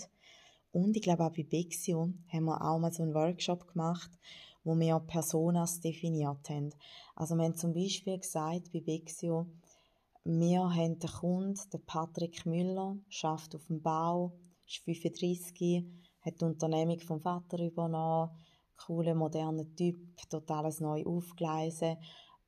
[0.73, 4.09] Und ich glaube auch bei Bexio haben wir auch mal so einen Workshop gemacht,
[4.63, 6.73] wo wir Personas definiert haben.
[7.15, 9.45] Also wir haben zum Beispiel gesagt bei Bexio,
[10.23, 14.33] wir haben den Kunden, den Patrick Müller, schafft auf dem Bau,
[14.65, 15.85] ist 35,
[16.21, 18.31] hat die Unternehmung vom Vater übernommen,
[18.75, 21.97] cooler, moderner Typ, totales neu aufgleisen.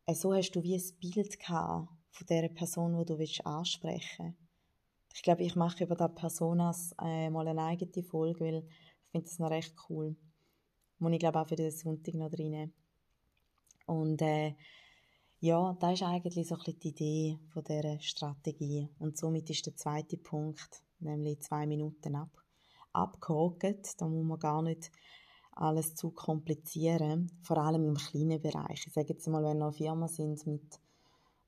[0.08, 4.45] Äh, so hast du wie ein Bild gehabt von der Person, die du ansprechen willst.
[5.16, 9.28] Ich glaube, ich mache über diese Personas äh, mal eine eigene Folge, weil ich finde
[9.28, 10.14] das noch recht cool.
[11.00, 12.74] Muss ich glaube auch für den Sonntag noch drin.
[13.86, 14.56] Und äh,
[15.40, 18.90] ja, das ist eigentlich so ein bisschen die Idee von dieser Strategie.
[19.00, 22.32] Und somit ist der zweite Punkt, nämlich zwei Minuten ab,
[22.92, 24.02] abgehakt.
[24.02, 24.92] Da muss man gar nicht
[25.54, 28.84] alles zu komplizieren, vor allem im kleinen Bereich.
[28.86, 30.82] Ich sage jetzt mal, wenn eine Firma sind mit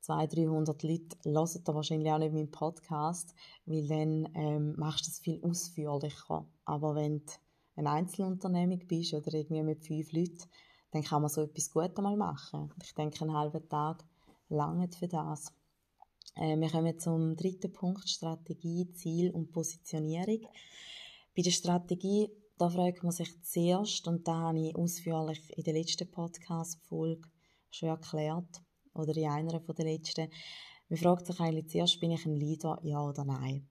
[0.01, 3.33] 200, 300 Leuten, hört ihr wahrscheinlich auch nicht meinen Podcast,
[3.65, 6.45] weil dann ähm, machst du das viel ausführlicher.
[6.65, 7.33] Aber wenn du
[7.75, 10.43] eine Einzelunternehmung bist oder irgendwie mit fünf Leuten,
[10.91, 12.73] dann kann man so etwas gut einmal machen.
[12.83, 14.03] Ich denke, einen halben Tag
[14.49, 15.53] lange für das.
[16.35, 20.47] Äh, wir kommen zum dritten Punkt, Strategie, Ziel und Positionierung.
[21.35, 25.73] Bei der Strategie da fragt man sich zuerst, und da habe ich ausführlich in der
[25.73, 27.29] letzten Podcast-Folge
[27.69, 28.63] schon erklärt,
[28.97, 30.29] oder in einer der letzten,
[30.89, 33.67] man fragt sich eigentlich zuerst, bin ich ein Leader, ja oder nein?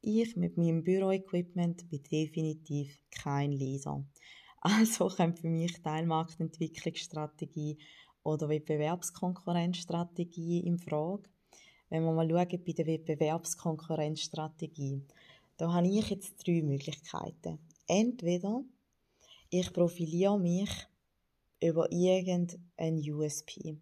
[0.00, 4.04] Ich mit meinem Büroequipment bin definitiv kein Leader.
[4.60, 7.78] Also kommt für mich Teilmarktentwicklungsstrategie
[8.22, 11.24] oder Wettbewerbskonkurrenzstrategie in Frage.
[11.90, 15.02] Wenn wir mal schauen bei der Wettbewerbskonkurrenzstrategie,
[15.56, 18.62] da habe ich jetzt drei Möglichkeiten entweder
[19.50, 20.70] ich profiliere mich
[21.60, 23.78] über irgendein USP.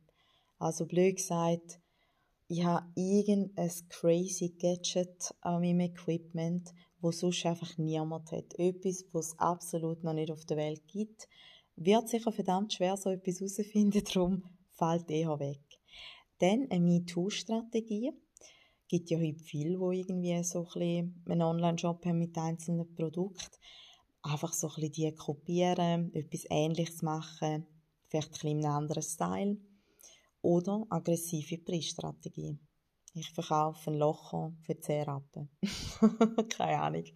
[0.58, 1.80] Also blöd gesagt,
[2.48, 8.54] ich habe irgendein crazy Gadget an meinem Equipment, wo sonst einfach niemand hat.
[8.58, 11.28] Etwas, was es absolut noch nicht auf der Welt gibt.
[11.76, 14.42] Wird sicher verdammt schwer, so etwas herauszufinden, darum
[14.72, 15.60] fällt eher weg.
[16.38, 18.12] Dann eine MeToo-Strategie.
[18.82, 23.56] Es gibt ja heute viele, die irgendwie so ein einen Online-Shop haben mit einzelnen Produkten
[24.32, 27.66] einfach so ein bisschen die kopieren, etwas Ähnliches machen,
[28.08, 29.56] vielleicht ein bisschen in einem anderen Style.
[30.46, 32.56] Oder aggressive Preisstrategie.
[33.14, 35.48] Ich verkaufe ein Locher für 10 Rappen.
[36.50, 37.02] Keine Ahnung.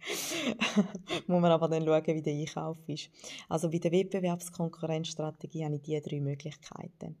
[1.27, 3.09] Muss man aber dann schauen, wie der Einkauf ist.
[3.47, 7.15] Also bei der Wettbewerbskonkurrenzstrategie habe ich diese drei Möglichkeiten.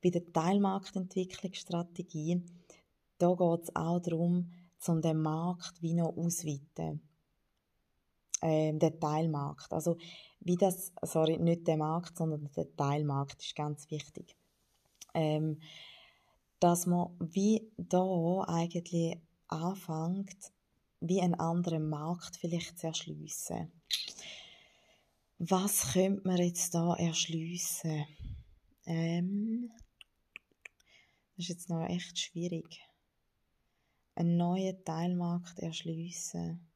[0.00, 2.44] Bei der Teilmarktentwicklungsstrategie,
[3.18, 4.52] da geht es auch darum,
[4.86, 7.00] um den Markt wie noch auszuweiten
[8.40, 9.72] äh, der Teilmarkt.
[9.72, 9.96] Also
[10.38, 14.36] wie das, sorry, nicht der Markt, sondern der Teilmarkt ist ganz wichtig.
[15.14, 15.60] Ähm,
[16.60, 19.16] dass man wie da eigentlich
[19.48, 20.52] anfängt,
[21.00, 23.72] wie einen anderen Markt vielleicht zu erschliessen.
[25.38, 28.06] Was könnte man jetzt da erschliessen?
[28.84, 29.70] Ähm,
[31.36, 32.82] das ist jetzt noch echt schwierig.
[34.14, 36.69] Einen neuen Teilmarkt erschliessen.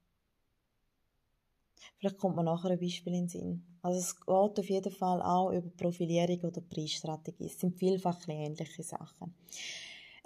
[2.05, 3.65] Vielleicht kommt man nachher ein Beispiel in den Sinn.
[3.81, 7.47] Also es geht auf jeden Fall auch über Profilierung oder Preisstrategie.
[7.47, 9.35] Es sind vielfach ähnliche Sachen.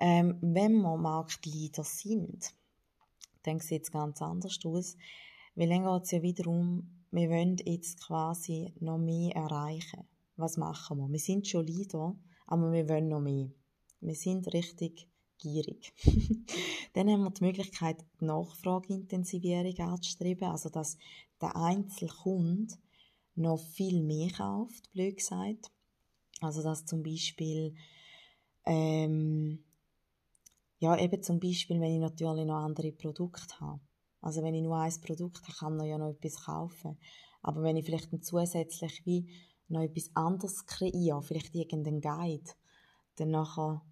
[0.01, 2.53] Ähm, wenn wir Marktleader sind,
[3.45, 4.97] dann sieht es ganz anders aus.
[5.55, 10.03] Weil dann geht es ja wiederum, wir wollen jetzt quasi noch mehr erreichen.
[10.35, 11.09] Was machen wir?
[11.09, 12.17] Wir sind schon Leader,
[12.49, 13.53] aber wir wollen noch mehr.
[14.01, 15.07] Wir sind richtig
[15.39, 15.93] gierig.
[16.95, 20.99] dann haben wir die Möglichkeit, die Nachfrageintensivierung anzustreben, also dass
[21.41, 22.75] der Einzelkunde
[23.35, 25.71] noch viel mehr kauft, blöd gesagt.
[26.41, 27.75] Also dass zum Beispiel
[28.65, 29.65] ähm,
[30.81, 33.81] ja, eben zum Beispiel, wenn ich natürlich noch andere Produkte habe.
[34.21, 36.99] Also wenn ich nur ein Produkt habe, kann ich ja noch etwas kaufen.
[37.43, 39.29] Aber wenn ich vielleicht zusätzlich wie
[39.69, 42.51] noch etwas anderes kreiere, vielleicht irgendeinen Guide,
[43.17, 43.83] dann nachher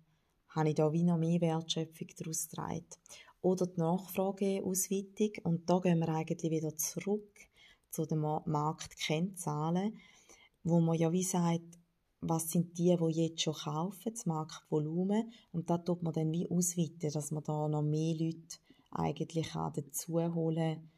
[0.49, 2.87] habe ich da wie noch mehr Wertschöpfung daraus getragen.
[3.47, 5.31] Oder die Nachfrageausweitung.
[5.45, 7.31] Und da gehen wir eigentlich wieder zurück
[7.91, 9.97] zu den Marktkennzahlen,
[10.65, 11.79] wo man ja wie sagt,
[12.21, 15.33] was sind die, die jetzt schon kaufen, das Marktvolumen.
[15.53, 18.57] Und da tut man dann wie ausweiten, dass man da noch mehr Leute
[18.91, 20.91] eigentlich auch dazu holen,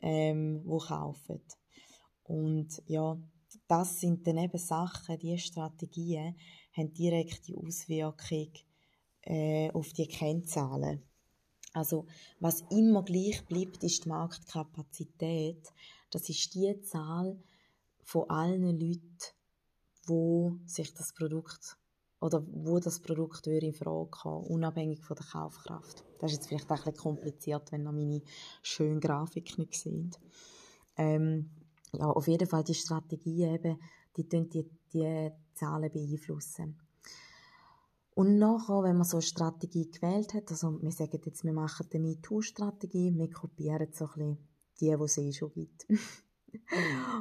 [0.00, 1.42] ähm, die kaufen.
[2.24, 3.16] Und ja,
[3.68, 6.36] das sind dann eben Sachen, diese Strategien
[6.72, 8.50] haben direkte Auswirkung
[9.22, 11.04] äh, auf die Kennzahlen.
[11.74, 12.06] Also,
[12.38, 15.72] was immer gleich bleibt, ist die Marktkapazität.
[16.10, 17.36] Das ist die Zahl
[18.04, 19.18] von allen Leuten,
[20.06, 21.76] wo sich das Produkt
[22.20, 26.04] oder wo das Produkt in Frage kommt, unabhängig von der Kaufkraft.
[26.20, 28.22] Das ist jetzt vielleicht ein bisschen kompliziert, wenn ihr meine
[28.62, 30.18] schöne Grafik nicht seht.
[30.96, 31.50] Ähm,
[31.92, 33.80] ja, auf jeden Fall die Strategie eben,
[34.16, 36.78] die, die, die Zahlen beeinflussen.
[38.14, 41.86] Und nachher, wenn man so eine Strategie gewählt hat, also wir sagen jetzt, wir machen
[41.92, 44.38] eine MeToo-Strategie, wir kopieren so ein bisschen
[44.80, 45.86] die, die es eh schon gibt.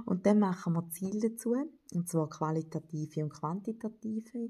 [0.05, 1.55] und dann machen wir Ziele dazu,
[1.93, 4.49] und zwar qualitative und quantitative.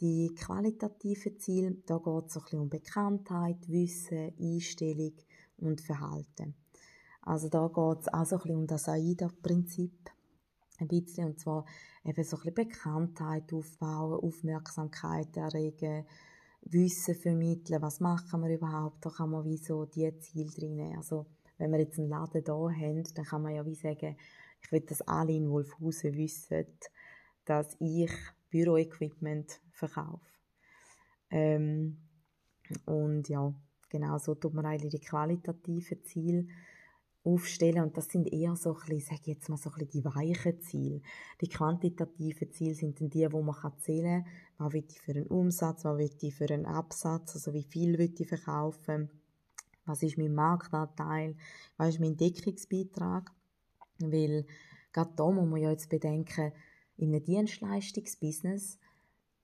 [0.00, 5.14] Die qualitativen Ziele, da geht es so ein bisschen um Bekanntheit, Wissen, Einstellung
[5.58, 6.54] und Verhalten.
[7.20, 10.10] Also da geht es auch so ein bisschen um das AIDA-Prinzip.
[10.78, 11.64] Ein bisschen, und zwar
[12.04, 16.06] eben so ein bisschen Bekanntheit aufbauen, Aufmerksamkeit erregen,
[16.64, 20.94] Wissen vermitteln, was machen wir überhaupt, da kann man wie so die Ziele drin.
[20.96, 21.26] Also
[21.58, 24.16] wenn wir jetzt einen Laden da haben, dann kann man ja wie sagen,
[24.60, 26.66] ich will, dass alle in Wolfhausen wissen,
[27.44, 28.12] dass ich
[28.50, 30.24] Büroequipment verkaufe.
[31.30, 31.98] Ähm,
[32.86, 33.52] und ja,
[33.88, 36.46] genau so tut man eigentlich die qualitativen Ziele
[37.24, 37.82] aufstellen.
[37.82, 40.60] Und das sind eher so ein bisschen, sage jetzt mal so ein bisschen die weichen
[40.60, 41.02] Ziele.
[41.40, 45.26] Die quantitativen Ziele sind dann die, wo man zählen kann, was will ich für einen
[45.26, 49.10] Umsatz, was will ich für einen Absatz, also wie viel will ich verkaufen,
[49.84, 51.36] was ist mein Marktanteil,
[51.76, 53.32] was ist mein Deckungsbeitrag,
[53.98, 54.46] weil
[54.92, 56.52] gerade da muss man ja jetzt bedenken,
[56.96, 58.78] in einem Dienstleistungsbusiness,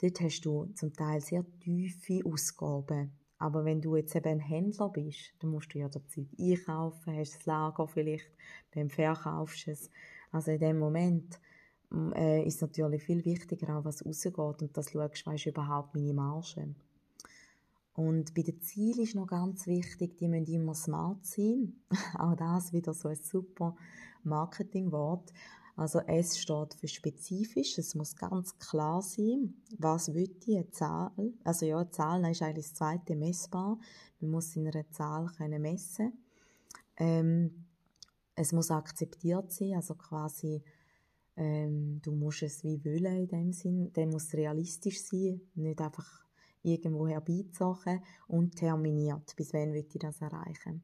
[0.01, 4.89] dort hast du zum Teil sehr tiefe Ausgaben aber wenn du jetzt eben ein Händler
[4.89, 8.31] bist, dann musst du ja das Zeug einkaufen, hast das Lager vielleicht,
[8.73, 9.91] dann verkaufst du es.
[10.33, 11.39] Also in dem Moment
[12.15, 16.13] äh, ist natürlich viel wichtiger, auch was rausgeht und das schaust, weißt du überhaupt meine
[16.13, 16.75] Marge.
[17.95, 21.73] Und bei den Zielen ist noch ganz wichtig, die müssen immer smart sein.
[22.19, 23.77] auch das wieder so ein super
[24.23, 25.33] Marketingwort.
[25.79, 31.13] Also S steht für spezifisch, es muss ganz klar sein, was will eine Zahl.
[31.45, 33.79] Also ja, Zahl ist eigentlich das zweite messbar.
[34.19, 36.13] Man muss in einer Zahl können messen
[36.97, 37.65] ähm,
[38.35, 40.65] Es muss akzeptiert sein, also quasi
[41.37, 43.93] ähm, du musst es wie wollen in dem Sinn.
[43.93, 46.27] Der muss realistisch sein, nicht einfach
[46.63, 49.37] irgendwo herbeizogen und terminiert.
[49.37, 50.83] Bis wann will ich das erreichen?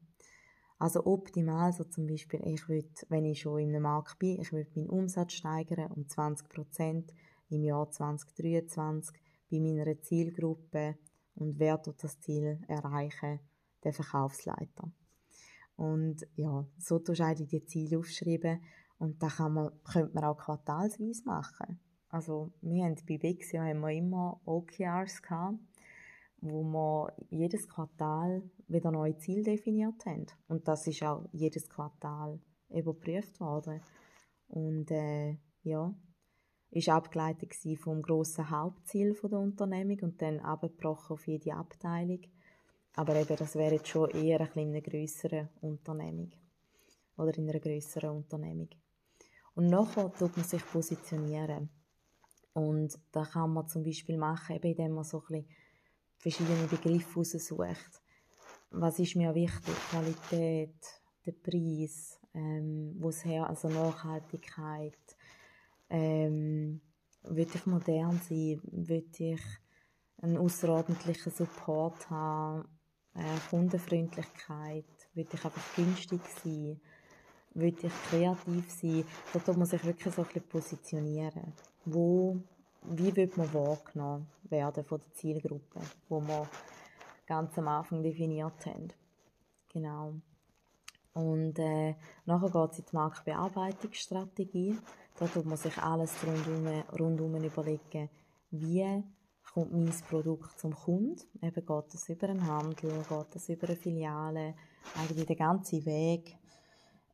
[0.77, 4.51] Also optimal, so zum Beispiel, ich würde, wenn ich schon in einem Markt bin, ich
[4.51, 7.05] würde meinen Umsatz steigern um 20%
[7.49, 9.15] im Jahr 2023
[9.49, 10.97] bei meiner Zielgruppe
[11.35, 13.39] und wer tut das Ziel erreichen?
[13.83, 14.91] Der Verkaufsleiter.
[15.77, 18.61] Und ja, so tust du eigentlich die Ziele aufschreiben
[18.97, 21.79] und da kann man, könnte man auch quartalsweise machen.
[22.09, 25.59] Also wir haben bei Vixia haben wir immer OKRs gehabt
[26.41, 30.25] wo wir jedes Quartal wieder neue Ziele definiert haben.
[30.47, 33.81] Und das ist auch jedes Quartal überprüft worden.
[34.47, 35.93] Und äh, ja,
[36.71, 42.21] ist abgeleitet vom grossen Hauptziel der Unternehmung und dann abgebrochen auf jede Abteilung.
[42.95, 46.31] Aber eben, das wäre jetzt schon eher ein in einer grösseren Unternehmung.
[47.17, 48.69] Oder in einer grösseren Unternehmung.
[49.53, 51.69] Und nachher tut man sich positionieren.
[52.53, 55.47] Und da kann man zum Beispiel machen, eben indem man so ein bisschen
[56.17, 58.01] verschiedene Begriffe raussucht.
[58.71, 59.73] Was ist mir wichtig?
[59.89, 60.75] Qualität,
[61.25, 64.97] der Preis, ähm, wo es her, also Nachhaltigkeit,
[65.89, 66.81] ähm,
[67.23, 69.41] will ich modern sein, will ich
[70.21, 72.67] einen außerordentlichen Support haben,
[73.15, 76.79] äh, Kundenfreundlichkeit, will ich einfach günstig sein,
[77.53, 79.05] will ich kreativ sein.
[79.33, 81.53] Da muss man sich wirklich so ein bisschen positionieren.
[81.85, 82.39] Wo
[82.87, 86.47] wie wird man wahrgenommen werden von der Zielgruppe, wo wir
[87.25, 88.89] ganz am Anfang definiert haben.
[89.71, 90.13] Genau.
[91.13, 94.77] Und äh, nachher geht es in die Marktbearbeitungsstrategie.
[95.17, 96.67] Da tut man sich alles rundum,
[96.99, 98.09] rundum überlegen,
[98.51, 99.03] wie
[99.53, 101.15] kommt mein Produkt zum Kunden.
[101.41, 104.55] Eben geht das über einen Handel, geht das über eine Filiale,
[104.95, 106.37] eigentlich den ganzen Weg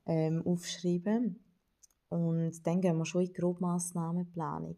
[0.08, 1.40] ähm, aufschreiben.
[2.10, 4.78] Und dann gehen wir schon in die Grobmaßnahmenplanung.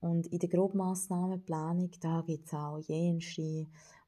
[0.00, 3.66] Und in der Grobmaßnahmenplanung, da gibt es auch jenste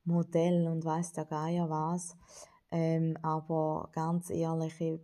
[0.09, 2.16] Modelle und weiss der Geier was.
[2.70, 5.00] Ähm, aber ganz ehrlich,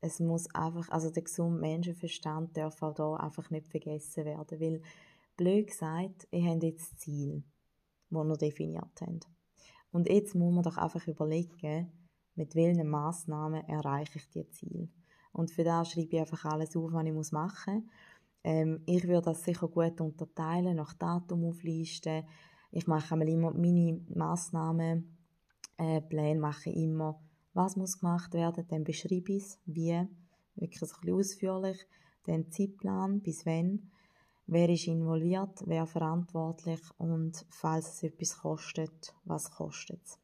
[0.00, 4.82] es muss einfach, also der gesunde Menschenverstand darf auch da einfach nicht vergessen werden, weil,
[5.36, 7.44] blöd gesagt, ihr habt jetzt das Ziel,
[8.10, 9.28] das ihr definiert habt.
[9.92, 11.92] Und jetzt muss man doch einfach überlegen,
[12.34, 14.88] mit welchen Massnahmen erreiche ich die Ziel.
[15.32, 17.92] Und für das schreibe ich einfach alles auf, was ich machen muss
[18.44, 22.24] Ähm, ich würde das sicher gut unterteilen, nach Datum auflisten.
[22.70, 25.16] Ich mache immer meine Massnahmen,
[25.78, 27.20] äh, mache immer,
[27.54, 30.06] was muss gemacht werden, dann beschreibe ich es, wie,
[30.56, 31.86] wirklich ein bisschen ausführlich,
[32.24, 33.90] dann Zeitplan, bis wann,
[34.46, 36.80] wer ist involviert, wer verantwortlich?
[36.98, 40.18] Und falls es etwas kostet, was kostet es.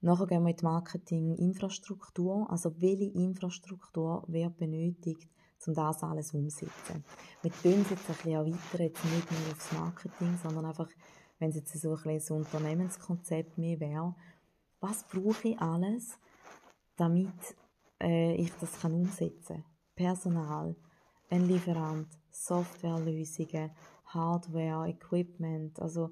[0.00, 2.50] Nachher gehen wir in die Marketing-Infrastruktur.
[2.50, 5.28] Also, welche Infrastruktur wird benötigt,
[5.68, 7.04] um das alles umzusetzen?
[7.42, 10.88] Wir tun es jetzt ein bisschen erweitern, jetzt nicht nur aufs Marketing, sondern einfach,
[11.38, 14.14] wenn es jetzt so ein, bisschen ein Unternehmenskonzept mehr wäre,
[14.80, 16.18] was brauche ich alles,
[16.96, 17.32] damit
[18.00, 19.64] äh, ich das kann umsetzen kann?
[19.94, 20.76] Personal,
[21.30, 23.70] ein Lieferant, Softwarelösungen,
[24.06, 26.10] Hardware, Equipment, also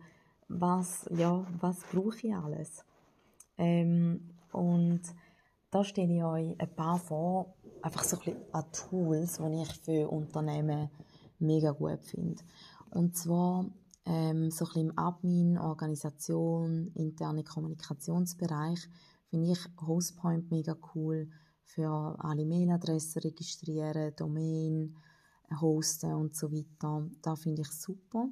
[0.48, 2.84] was, ja, was brauche ich alles?
[3.58, 5.02] Ähm, und
[5.70, 9.72] da stelle ich euch ein paar vor, einfach so ein bisschen an Tools, die ich
[9.80, 10.88] für Unternehmen
[11.38, 12.42] mega gut finde.
[12.90, 13.66] Und zwar
[14.06, 18.88] ähm, so ein bisschen im Admin, Organisation, interne Kommunikationsbereich
[19.30, 21.28] finde ich Hostpoint mega cool
[21.64, 24.94] für alle Mailadressen registrieren, Domain,
[25.60, 27.08] hosten und so weiter.
[27.22, 28.28] Da finde ich super.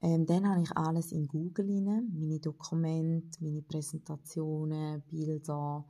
[0.00, 5.84] Ähm, dann habe ich alles in Google rein, meine Dokumente, meine Präsentationen, Bilder,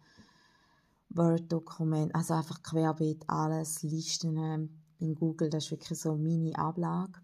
[1.10, 7.20] Word-Dokumente, also einfach querbeet alles, Listen in Google, das ist wirklich so meine Ablage.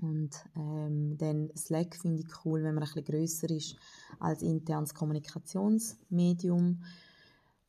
[0.00, 3.76] Und ähm, dann Slack finde ich cool, wenn man ein bisschen grösser ist
[4.18, 6.82] als internes Kommunikationsmedium.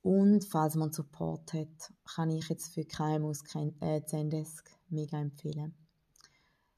[0.01, 3.43] Und falls man Support hat, kann ich jetzt für KMUs
[3.79, 5.73] äh, Zendesk mega empfehlen.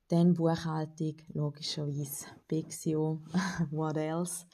[0.08, 2.26] Dann Buchhaltung, logischerweise.
[2.48, 3.22] Bixio,
[3.72, 4.46] what else?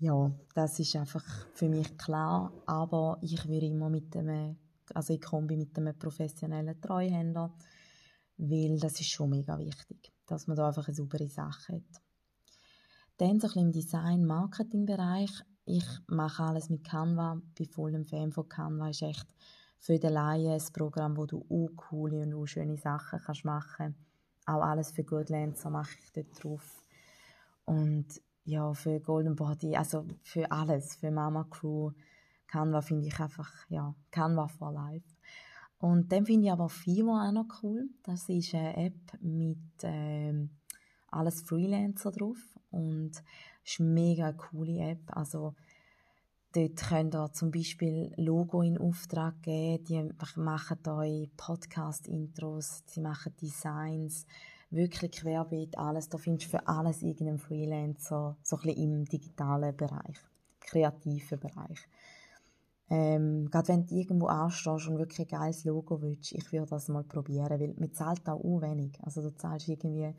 [0.00, 2.52] Ja, das ist einfach für mich klar.
[2.66, 4.56] Aber ich würde immer mit einem,
[4.94, 7.52] also in Kombi mit einem professionellen Treuhänder,
[8.38, 12.02] weil das ist schon mega wichtig, dass man da einfach eine saubere Sache hat.
[13.18, 15.30] Dann so ein bisschen im Design-Marketing-Bereich.
[15.66, 18.88] Ich mache alles mit Canva, bin voll ein Fan von Canva.
[18.88, 19.26] Ist echt
[19.78, 23.76] für den Laien ein Programm, wo du auch coole und auch schöne Sachen kannst machen
[23.76, 24.10] kannst
[24.46, 26.82] auch alles für Goodlancer mache ich dort drauf.
[27.64, 28.06] Und
[28.44, 31.92] ja, für Golden Body, also für alles, für Mama Crew,
[32.46, 35.08] Canva finde ich einfach, ja, Canva for Life.
[35.78, 37.88] Und dann finde ich aber Fivo auch noch cool.
[38.02, 40.50] Das ist eine App mit ähm,
[41.08, 42.38] alles Freelancer drauf
[42.70, 43.12] und
[43.64, 45.16] ist eine mega coole App.
[45.16, 45.54] Also
[46.52, 53.36] Dort könnt ihr zum Beispiel Logo in Auftrag geben, die machen euch Podcast-Intros, sie machen
[53.40, 54.26] Designs,
[54.70, 56.08] wirklich querbeet alles.
[56.08, 60.16] Da findest du für alles irgendeinen Freelancer, so ein bisschen im digitalen Bereich,
[60.60, 61.88] kreativen Bereich.
[62.88, 66.88] Ähm, gerade wenn du irgendwo anstehst und wirklich ein geiles Logo willst, ich würde das
[66.88, 68.98] mal probieren, weil man zahlt auch wenig.
[69.02, 70.12] Also du zahlst irgendwie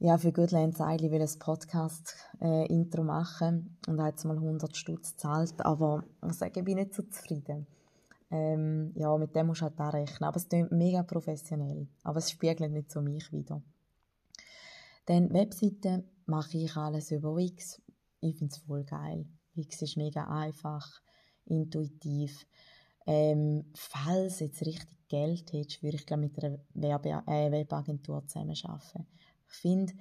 [0.00, 5.54] ja, für Goodland Zeili will ein Podcast-Intro äh, machen und hat mal 100 Stutz gezahlt,
[5.58, 7.66] aber ich sage, ich bin nicht so zufrieden.
[8.30, 10.28] Ähm, ja, mit dem musst du halt auch rechnen.
[10.28, 13.62] Aber es klingt mega professionell, aber es spiegelt nicht so mich wieder.
[15.06, 17.80] Dann Webseite mache ich alles über Wix.
[18.20, 19.26] Ich finde es voll geil.
[19.54, 21.00] Wix ist mega einfach,
[21.46, 22.46] intuitiv.
[23.06, 29.06] Ähm, falls jetzt richtig Geld hättest, würde ich glaube mit einer Werbe äh, Webagentur zusammenarbeiten.
[29.50, 29.94] Ich finde,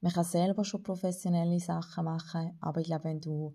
[0.00, 3.54] man kann selber schon professionelle Sachen machen, aber ich glaube, wenn du,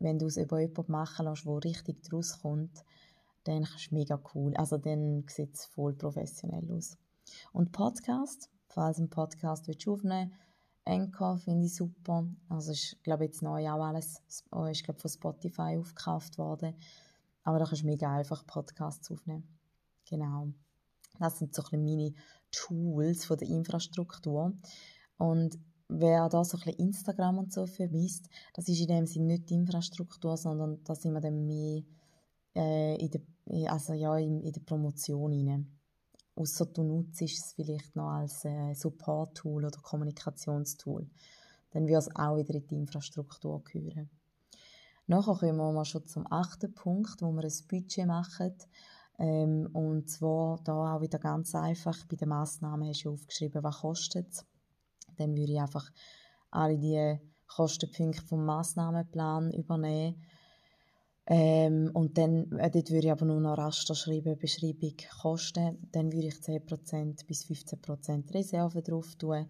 [0.00, 2.84] wenn du es über jemanden machen lässt, der richtig draus kommt,
[3.44, 4.54] dann ist mega cool.
[4.56, 6.96] Also dann sieht es voll professionell aus.
[7.52, 10.32] Und Podcast, falls du einen Podcast willst aufnehmen
[10.84, 12.26] Anchor finde ich super.
[12.48, 14.22] Also ist, glaube jetzt neu auch alles,
[14.70, 16.74] ist glaube von Spotify aufgekauft worden.
[17.44, 19.46] Aber da kannst du mega einfach Podcasts aufnehmen.
[20.08, 20.48] Genau.
[21.18, 22.14] Das sind so ein meine
[22.50, 24.52] Tools von der Infrastruktur.
[25.16, 29.26] Und wer da so ein bisschen Instagram und so vermisst, das ist in dem Sinne
[29.26, 31.82] nicht die Infrastruktur, sondern da sind wir dann mehr
[32.54, 35.78] äh, in, der, also ja, in, in der Promotion rein.
[36.34, 41.08] Ausser du nutzt es vielleicht noch als äh, Support-Tool oder Kommunikationstool.
[41.72, 44.10] Dann wird es auch wieder in die Infrastruktur gehören.
[45.06, 48.54] Nachher kommen wir schon zum achten Punkt, wo wir ein Budget machen.
[49.18, 53.80] Ähm, und zwar da auch wieder ganz einfach, bei den Massnahmen hast du aufgeschrieben, was
[53.80, 54.46] kostet es.
[55.16, 55.90] Dann würde ich einfach
[56.50, 60.22] alle die Kostenpunkte vom Massnahmenplan übernehmen.
[61.32, 65.78] Ähm, und dann, äh, dort würde ich aber nur noch Raster schreiben, Beschreibung, Kosten.
[65.92, 69.46] Dann würde ich 10% bis 15% Reserve drauf tun.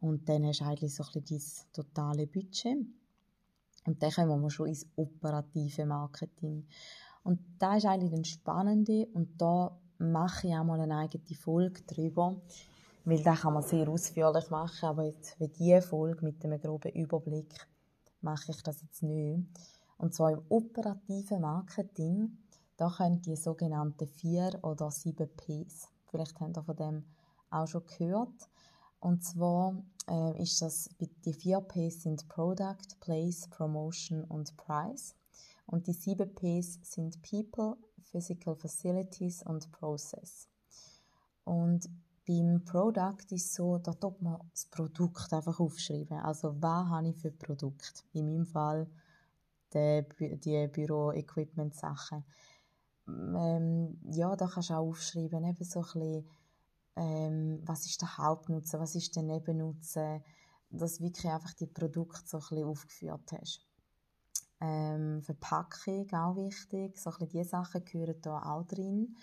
[0.00, 1.40] Und dann hast du eigentlich so ein dein
[1.72, 2.76] totale Budget.
[3.86, 6.66] Und dann kommen wir schon ins operative Marketing.
[7.22, 11.82] Und da ist eigentlich das Spannende und da mache ich auch mal eine eigene Folge
[11.86, 12.34] darüber,
[13.04, 16.90] weil da kann man sehr ausführlich machen, aber jetzt für diese Folge mit einem groben
[16.90, 17.68] Überblick
[18.22, 19.46] mache ich das jetzt nicht.
[20.02, 22.36] Und zwar im operativen Marketing,
[22.76, 25.86] da können die sogenannten vier oder sieben Ps.
[26.06, 27.04] Vielleicht habt ihr von dem
[27.50, 28.50] auch schon gehört.
[28.98, 29.80] Und zwar
[30.10, 35.14] äh, ist das, die vier Ps sind Product, Place, Promotion und Price.
[35.66, 40.48] Und die sieben Ps sind People, Physical Facilities und Process.
[41.44, 41.88] Und
[42.26, 46.18] beim Product ist so, da tut man das Produkt einfach aufschreiben.
[46.18, 48.04] Also, was habe ich für Produkt?
[48.14, 48.88] In meinem Fall
[49.74, 52.24] die, die Büro-Equipment-Sachen.
[53.08, 56.30] Ähm, ja, da kannst du auch aufschreiben, eben so ein bisschen,
[56.96, 60.22] ähm, was ist der Hauptnutzen, was ist der Nebennutzen,
[60.70, 63.66] dass wirklich einfach die Produkte so ein bisschen aufgeführt hast.
[64.60, 69.16] Ähm, Verpackung, auch wichtig, so ein bisschen diese Sachen gehören da auch drin.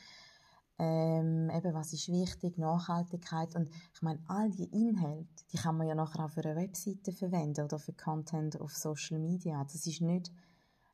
[0.81, 5.87] Ähm, eben, was ist wichtig, Nachhaltigkeit und ich meine, all die Inhalte, die kann man
[5.87, 9.61] ja nachher auch für eine Webseite verwenden oder für Content auf Social Media.
[9.65, 10.31] Das ist nicht,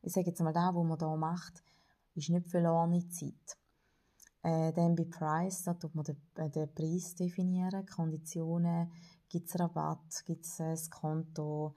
[0.02, 1.64] ich sage jetzt mal, da, was man da macht,
[2.16, 3.58] ist nicht verlorene Zeit.
[4.42, 8.92] Äh, dann bei Price, da tut man den, äh, den Preis definieren, Konditionen,
[9.30, 11.76] gibt es Rabatt, gibt es ein Konto,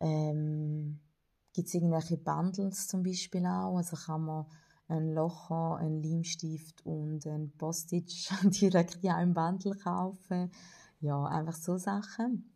[0.00, 1.00] ähm,
[1.52, 4.46] gibt es irgendwelche Bundles zum Beispiel auch, also kann man
[4.90, 10.50] ein Locher, ein Leimstift und ein Postage direkt in einem Bundle kaufen.
[11.00, 12.52] Ja, einfach so Sachen.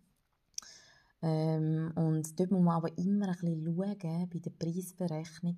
[1.23, 5.57] Ähm, und dort muss man aber immer ein bisschen schauen, bei der Preisberechnung,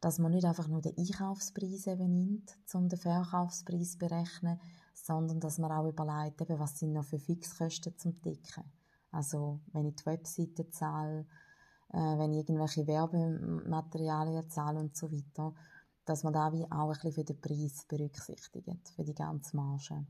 [0.00, 4.58] dass man nicht einfach nur den Einkaufspreis eben nimmt, um den Verkaufspreis zu berechnen,
[4.94, 8.64] sondern dass man auch überlegt, eben, was sind noch für Fixkosten zum Decken.
[9.10, 11.26] Also, wenn ich die Webseite zahle,
[11.92, 15.54] äh, wenn ich irgendwelche Werbematerialien zahle und so weiter,
[16.04, 20.06] dass man da wie auch ein bisschen für den Preis berücksichtigt, für die ganze Marge.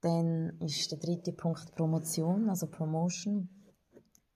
[0.00, 3.48] Dann ist der dritte Punkt Promotion, also Promotion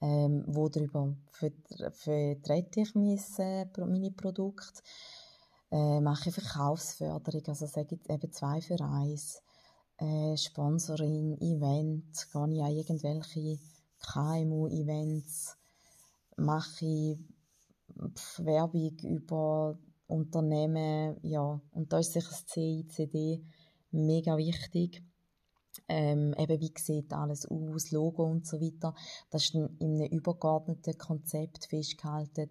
[0.01, 4.82] ähm, wo darüber vertrete ich meine, meine Produkte,
[5.70, 9.42] äh, mache Verkaufsförderung, also sage eben zwei für eins,
[9.99, 13.59] äh, Sponsoring, Event, gehe ich an irgendwelche
[14.01, 15.57] KMU-Events,
[16.36, 17.18] mache ich
[18.38, 23.42] Werbung über Unternehmen, ja, und da ist sicher das CICD
[23.90, 25.02] mega wichtig
[25.88, 28.94] ähm, eben wie sieht alles aus, Logo und so weiter.
[29.30, 32.50] Das ist in, in einem übergeordneten Konzept festgehalten,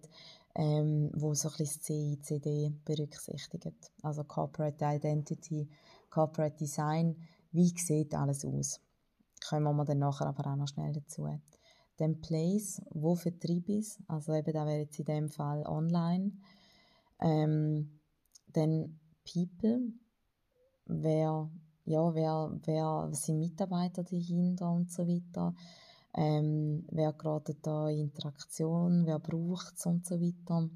[0.54, 3.92] ähm, wo so ein bisschen das CICD berücksichtigt.
[4.02, 5.68] Also Corporate Identity,
[6.10, 7.16] Corporate Design,
[7.52, 8.80] wie sieht alles aus.
[9.48, 11.28] Kommen wir dann nachher aber auch noch schnell dazu.
[11.98, 16.32] Dann Place, wo Vertrieb ist, also eben da wäre jetzt in dem Fall online.
[17.20, 18.00] Ähm,
[18.52, 19.92] dann People,
[20.86, 21.50] wer
[21.86, 25.54] ja, wer, wer sind Mitarbeiter dahinter und so weiter.
[26.14, 30.68] Ähm, wer gerade da in Interaktion, wer braucht es und so weiter.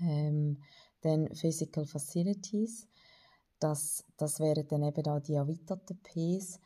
[0.00, 0.58] Ähm,
[1.00, 2.86] dann Physical Facilities,
[3.58, 6.60] das, das wären dann eben auch die erweiterten Ps.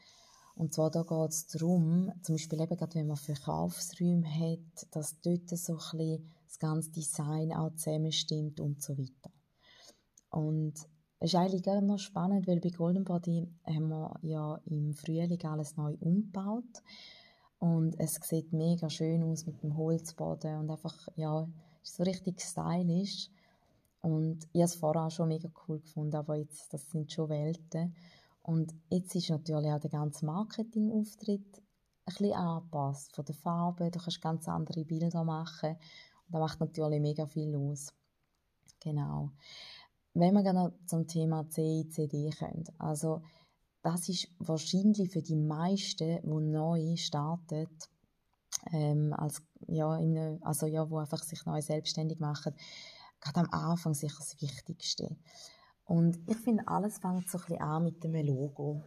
[0.56, 5.20] Und zwar da geht es darum, zum Beispiel eben gerade wenn man Verkaufsräume hat, dass
[5.20, 9.30] dort so ein bisschen das ganze Design auch zusammenstimmt und so weiter.
[10.30, 10.74] Und
[11.20, 15.44] es ist eigentlich gar noch spannend, weil bei Golden Body haben wir ja im Frühling
[15.44, 16.82] alles neu umgebaut.
[17.58, 21.48] Und es sieht mega schön aus mit dem Holzboden und einfach, ja,
[21.82, 23.30] ist so richtig stylisch.
[24.00, 27.28] Und ich habe es vorher auch schon mega cool gefunden, aber jetzt, das sind schon
[27.28, 27.96] Welten.
[28.42, 31.62] Und jetzt ist natürlich auch der ganze Marketingauftritt ein
[32.06, 33.14] bisschen angepasst.
[33.14, 35.76] Von der Farbe, du kannst ganz andere Bilder machen.
[36.28, 37.92] Das macht natürlich mega viel aus.
[38.80, 39.30] Genau.
[40.14, 43.22] Wenn wir noch zum Thema CICD kommen, also
[43.82, 47.68] das ist wahrscheinlich für die meisten, die neu starten,
[48.72, 52.54] ähm, als, ja, in, also ja, wo einfach sich neu selbstständig machen,
[53.20, 55.16] gerade am Anfang sicher das Wichtigste.
[55.84, 58.82] Und ich finde, alles fängt so ein bisschen an mit dem Logo.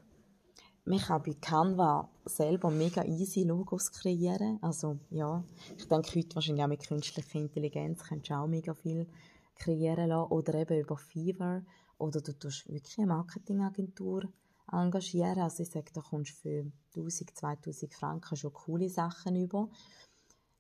[0.84, 4.58] Man kann bei Canva selber mega easy Logos kreieren.
[4.62, 5.44] Also, ja,
[5.78, 9.08] ich denke heute wahrscheinlich auch mit künstlicher Intelligenz könntest du auch mega viel
[9.56, 11.64] kreieren lassen oder eben über Fiverr
[12.00, 14.24] oder du tust wirklich eine Marketingagentur
[14.72, 15.40] engagieren.
[15.40, 19.70] Also ich sage, da kommst du für 1000, 2000 Franken schon coole Sachen über.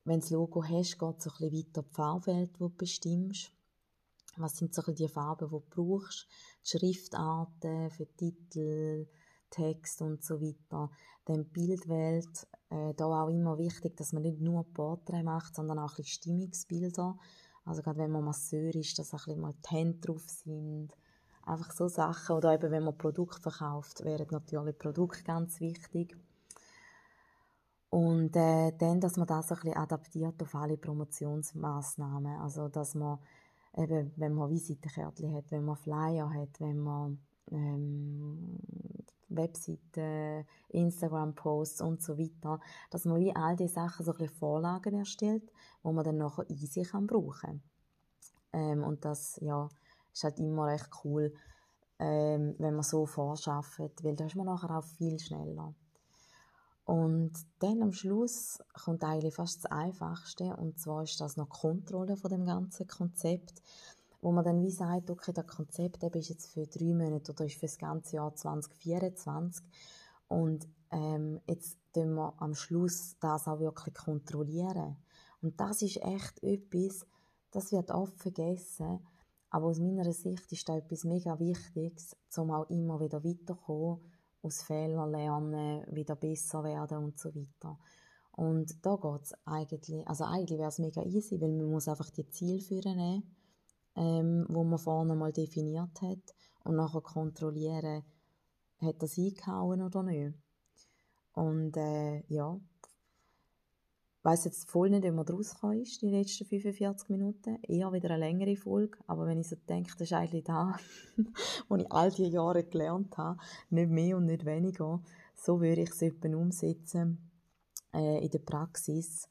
[0.03, 3.51] Wenn du das Logo hast, geht es ein bisschen weiter die Farbwelt, die du bestimmst.
[4.37, 6.27] Was sind so die Farben, die du brauchst?
[6.63, 9.07] Die Schriftarten für Titel,
[9.51, 10.89] Text und so weiter.
[11.25, 15.91] Dann Bildwelt, äh, da auch immer wichtig, dass man nicht nur Porträts macht, sondern auch
[15.91, 17.15] ein bisschen Stimmungsbilder.
[17.65, 20.91] Also gerade wenn man Masseur ist, dass ein bisschen mal die Hände drauf sind,
[21.45, 22.35] Einfach so Sachen.
[22.35, 26.15] Oder eben, wenn man Produkte verkauft, wären natürlich Produkte ganz wichtig.
[27.89, 32.39] Und äh, dann, dass man das ein bisschen adaptiert auf alle Promotionsmaßnahmen.
[32.39, 33.19] Also, dass man
[33.75, 37.19] eben, wenn man Visitenkärtchen hat, wenn man Flyer hat, wenn man
[37.51, 38.59] ähm,
[39.35, 42.59] Webseiten, Instagram-Posts und so weiter,
[42.89, 45.43] dass man wie all diese Sachen so ein Vorlagen erstellt,
[45.83, 47.61] wo man dann nachher easy kann brauchen
[48.53, 49.69] ähm, Und das, ja,
[50.13, 51.33] ist halt immer recht cool,
[51.99, 55.73] ähm, wenn man so vorschafft, weil da ist man nachher auch viel schneller.
[56.83, 61.59] Und dann am Schluss kommt eigentlich fast das Einfachste, und zwar ist das noch die
[61.59, 63.61] Kontrolle von dem ganzen Konzept,
[64.21, 67.55] wo man dann wie sagt, okay, das Konzept ist jetzt für drei Monate oder ist
[67.55, 69.65] für das ganze Jahr 2024
[70.27, 74.97] und ähm, jetzt tun wir am Schluss das auch wirklich kontrollieren.
[75.41, 77.05] Und das ist echt etwas,
[77.51, 78.99] das wird oft vergessen,
[79.49, 83.99] aber aus meiner Sicht ist das etwas mega Wichtiges, um auch immer wieder weiterzukommen,
[84.43, 87.77] aus Fehlern lernen, wieder besser werden und so weiter.
[88.31, 92.09] Und da geht es eigentlich, also eigentlich wäre es mega easy, weil man muss einfach
[92.09, 93.35] die Zielführer nehmen,
[93.95, 98.03] ähm, wo man vorne mal definiert hat und nachher kontrollieren,
[98.79, 100.33] hat das eingehauen oder nicht.
[101.33, 102.59] Und äh, ja,
[104.21, 107.57] ich weiss jetzt voll nicht, ob man daraus ist, die letzten 45 Minuten.
[107.63, 108.99] Eher wieder eine längere Folge.
[109.07, 110.77] Aber wenn ich so denke, das ist eigentlich da,
[111.67, 113.39] was ich all diese Jahre gelernt habe.
[113.71, 115.01] Nicht mehr und nicht weniger.
[115.35, 117.31] So würde ich es etwa umsetzen
[117.95, 119.27] äh, in der Praxis.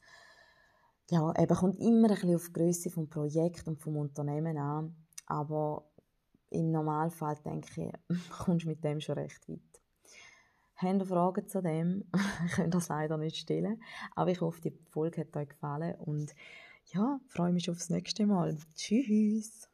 [1.11, 4.95] Ja, eben kommt immer ein bisschen auf die Grösse des Projekts und vom Unternehmen an.
[5.25, 5.91] Aber
[6.49, 9.59] im Normalfall denke ich, kommst du mit dem schon recht weit.
[10.77, 12.05] Habt ihr Fragen zu dem?
[12.45, 13.83] ich kann das leider nicht stellen.
[14.15, 15.95] Aber ich hoffe, die Folge hat euch gefallen.
[15.95, 16.33] Und
[16.93, 18.57] ja, freue mich aufs nächste Mal.
[18.75, 19.67] Tschüss!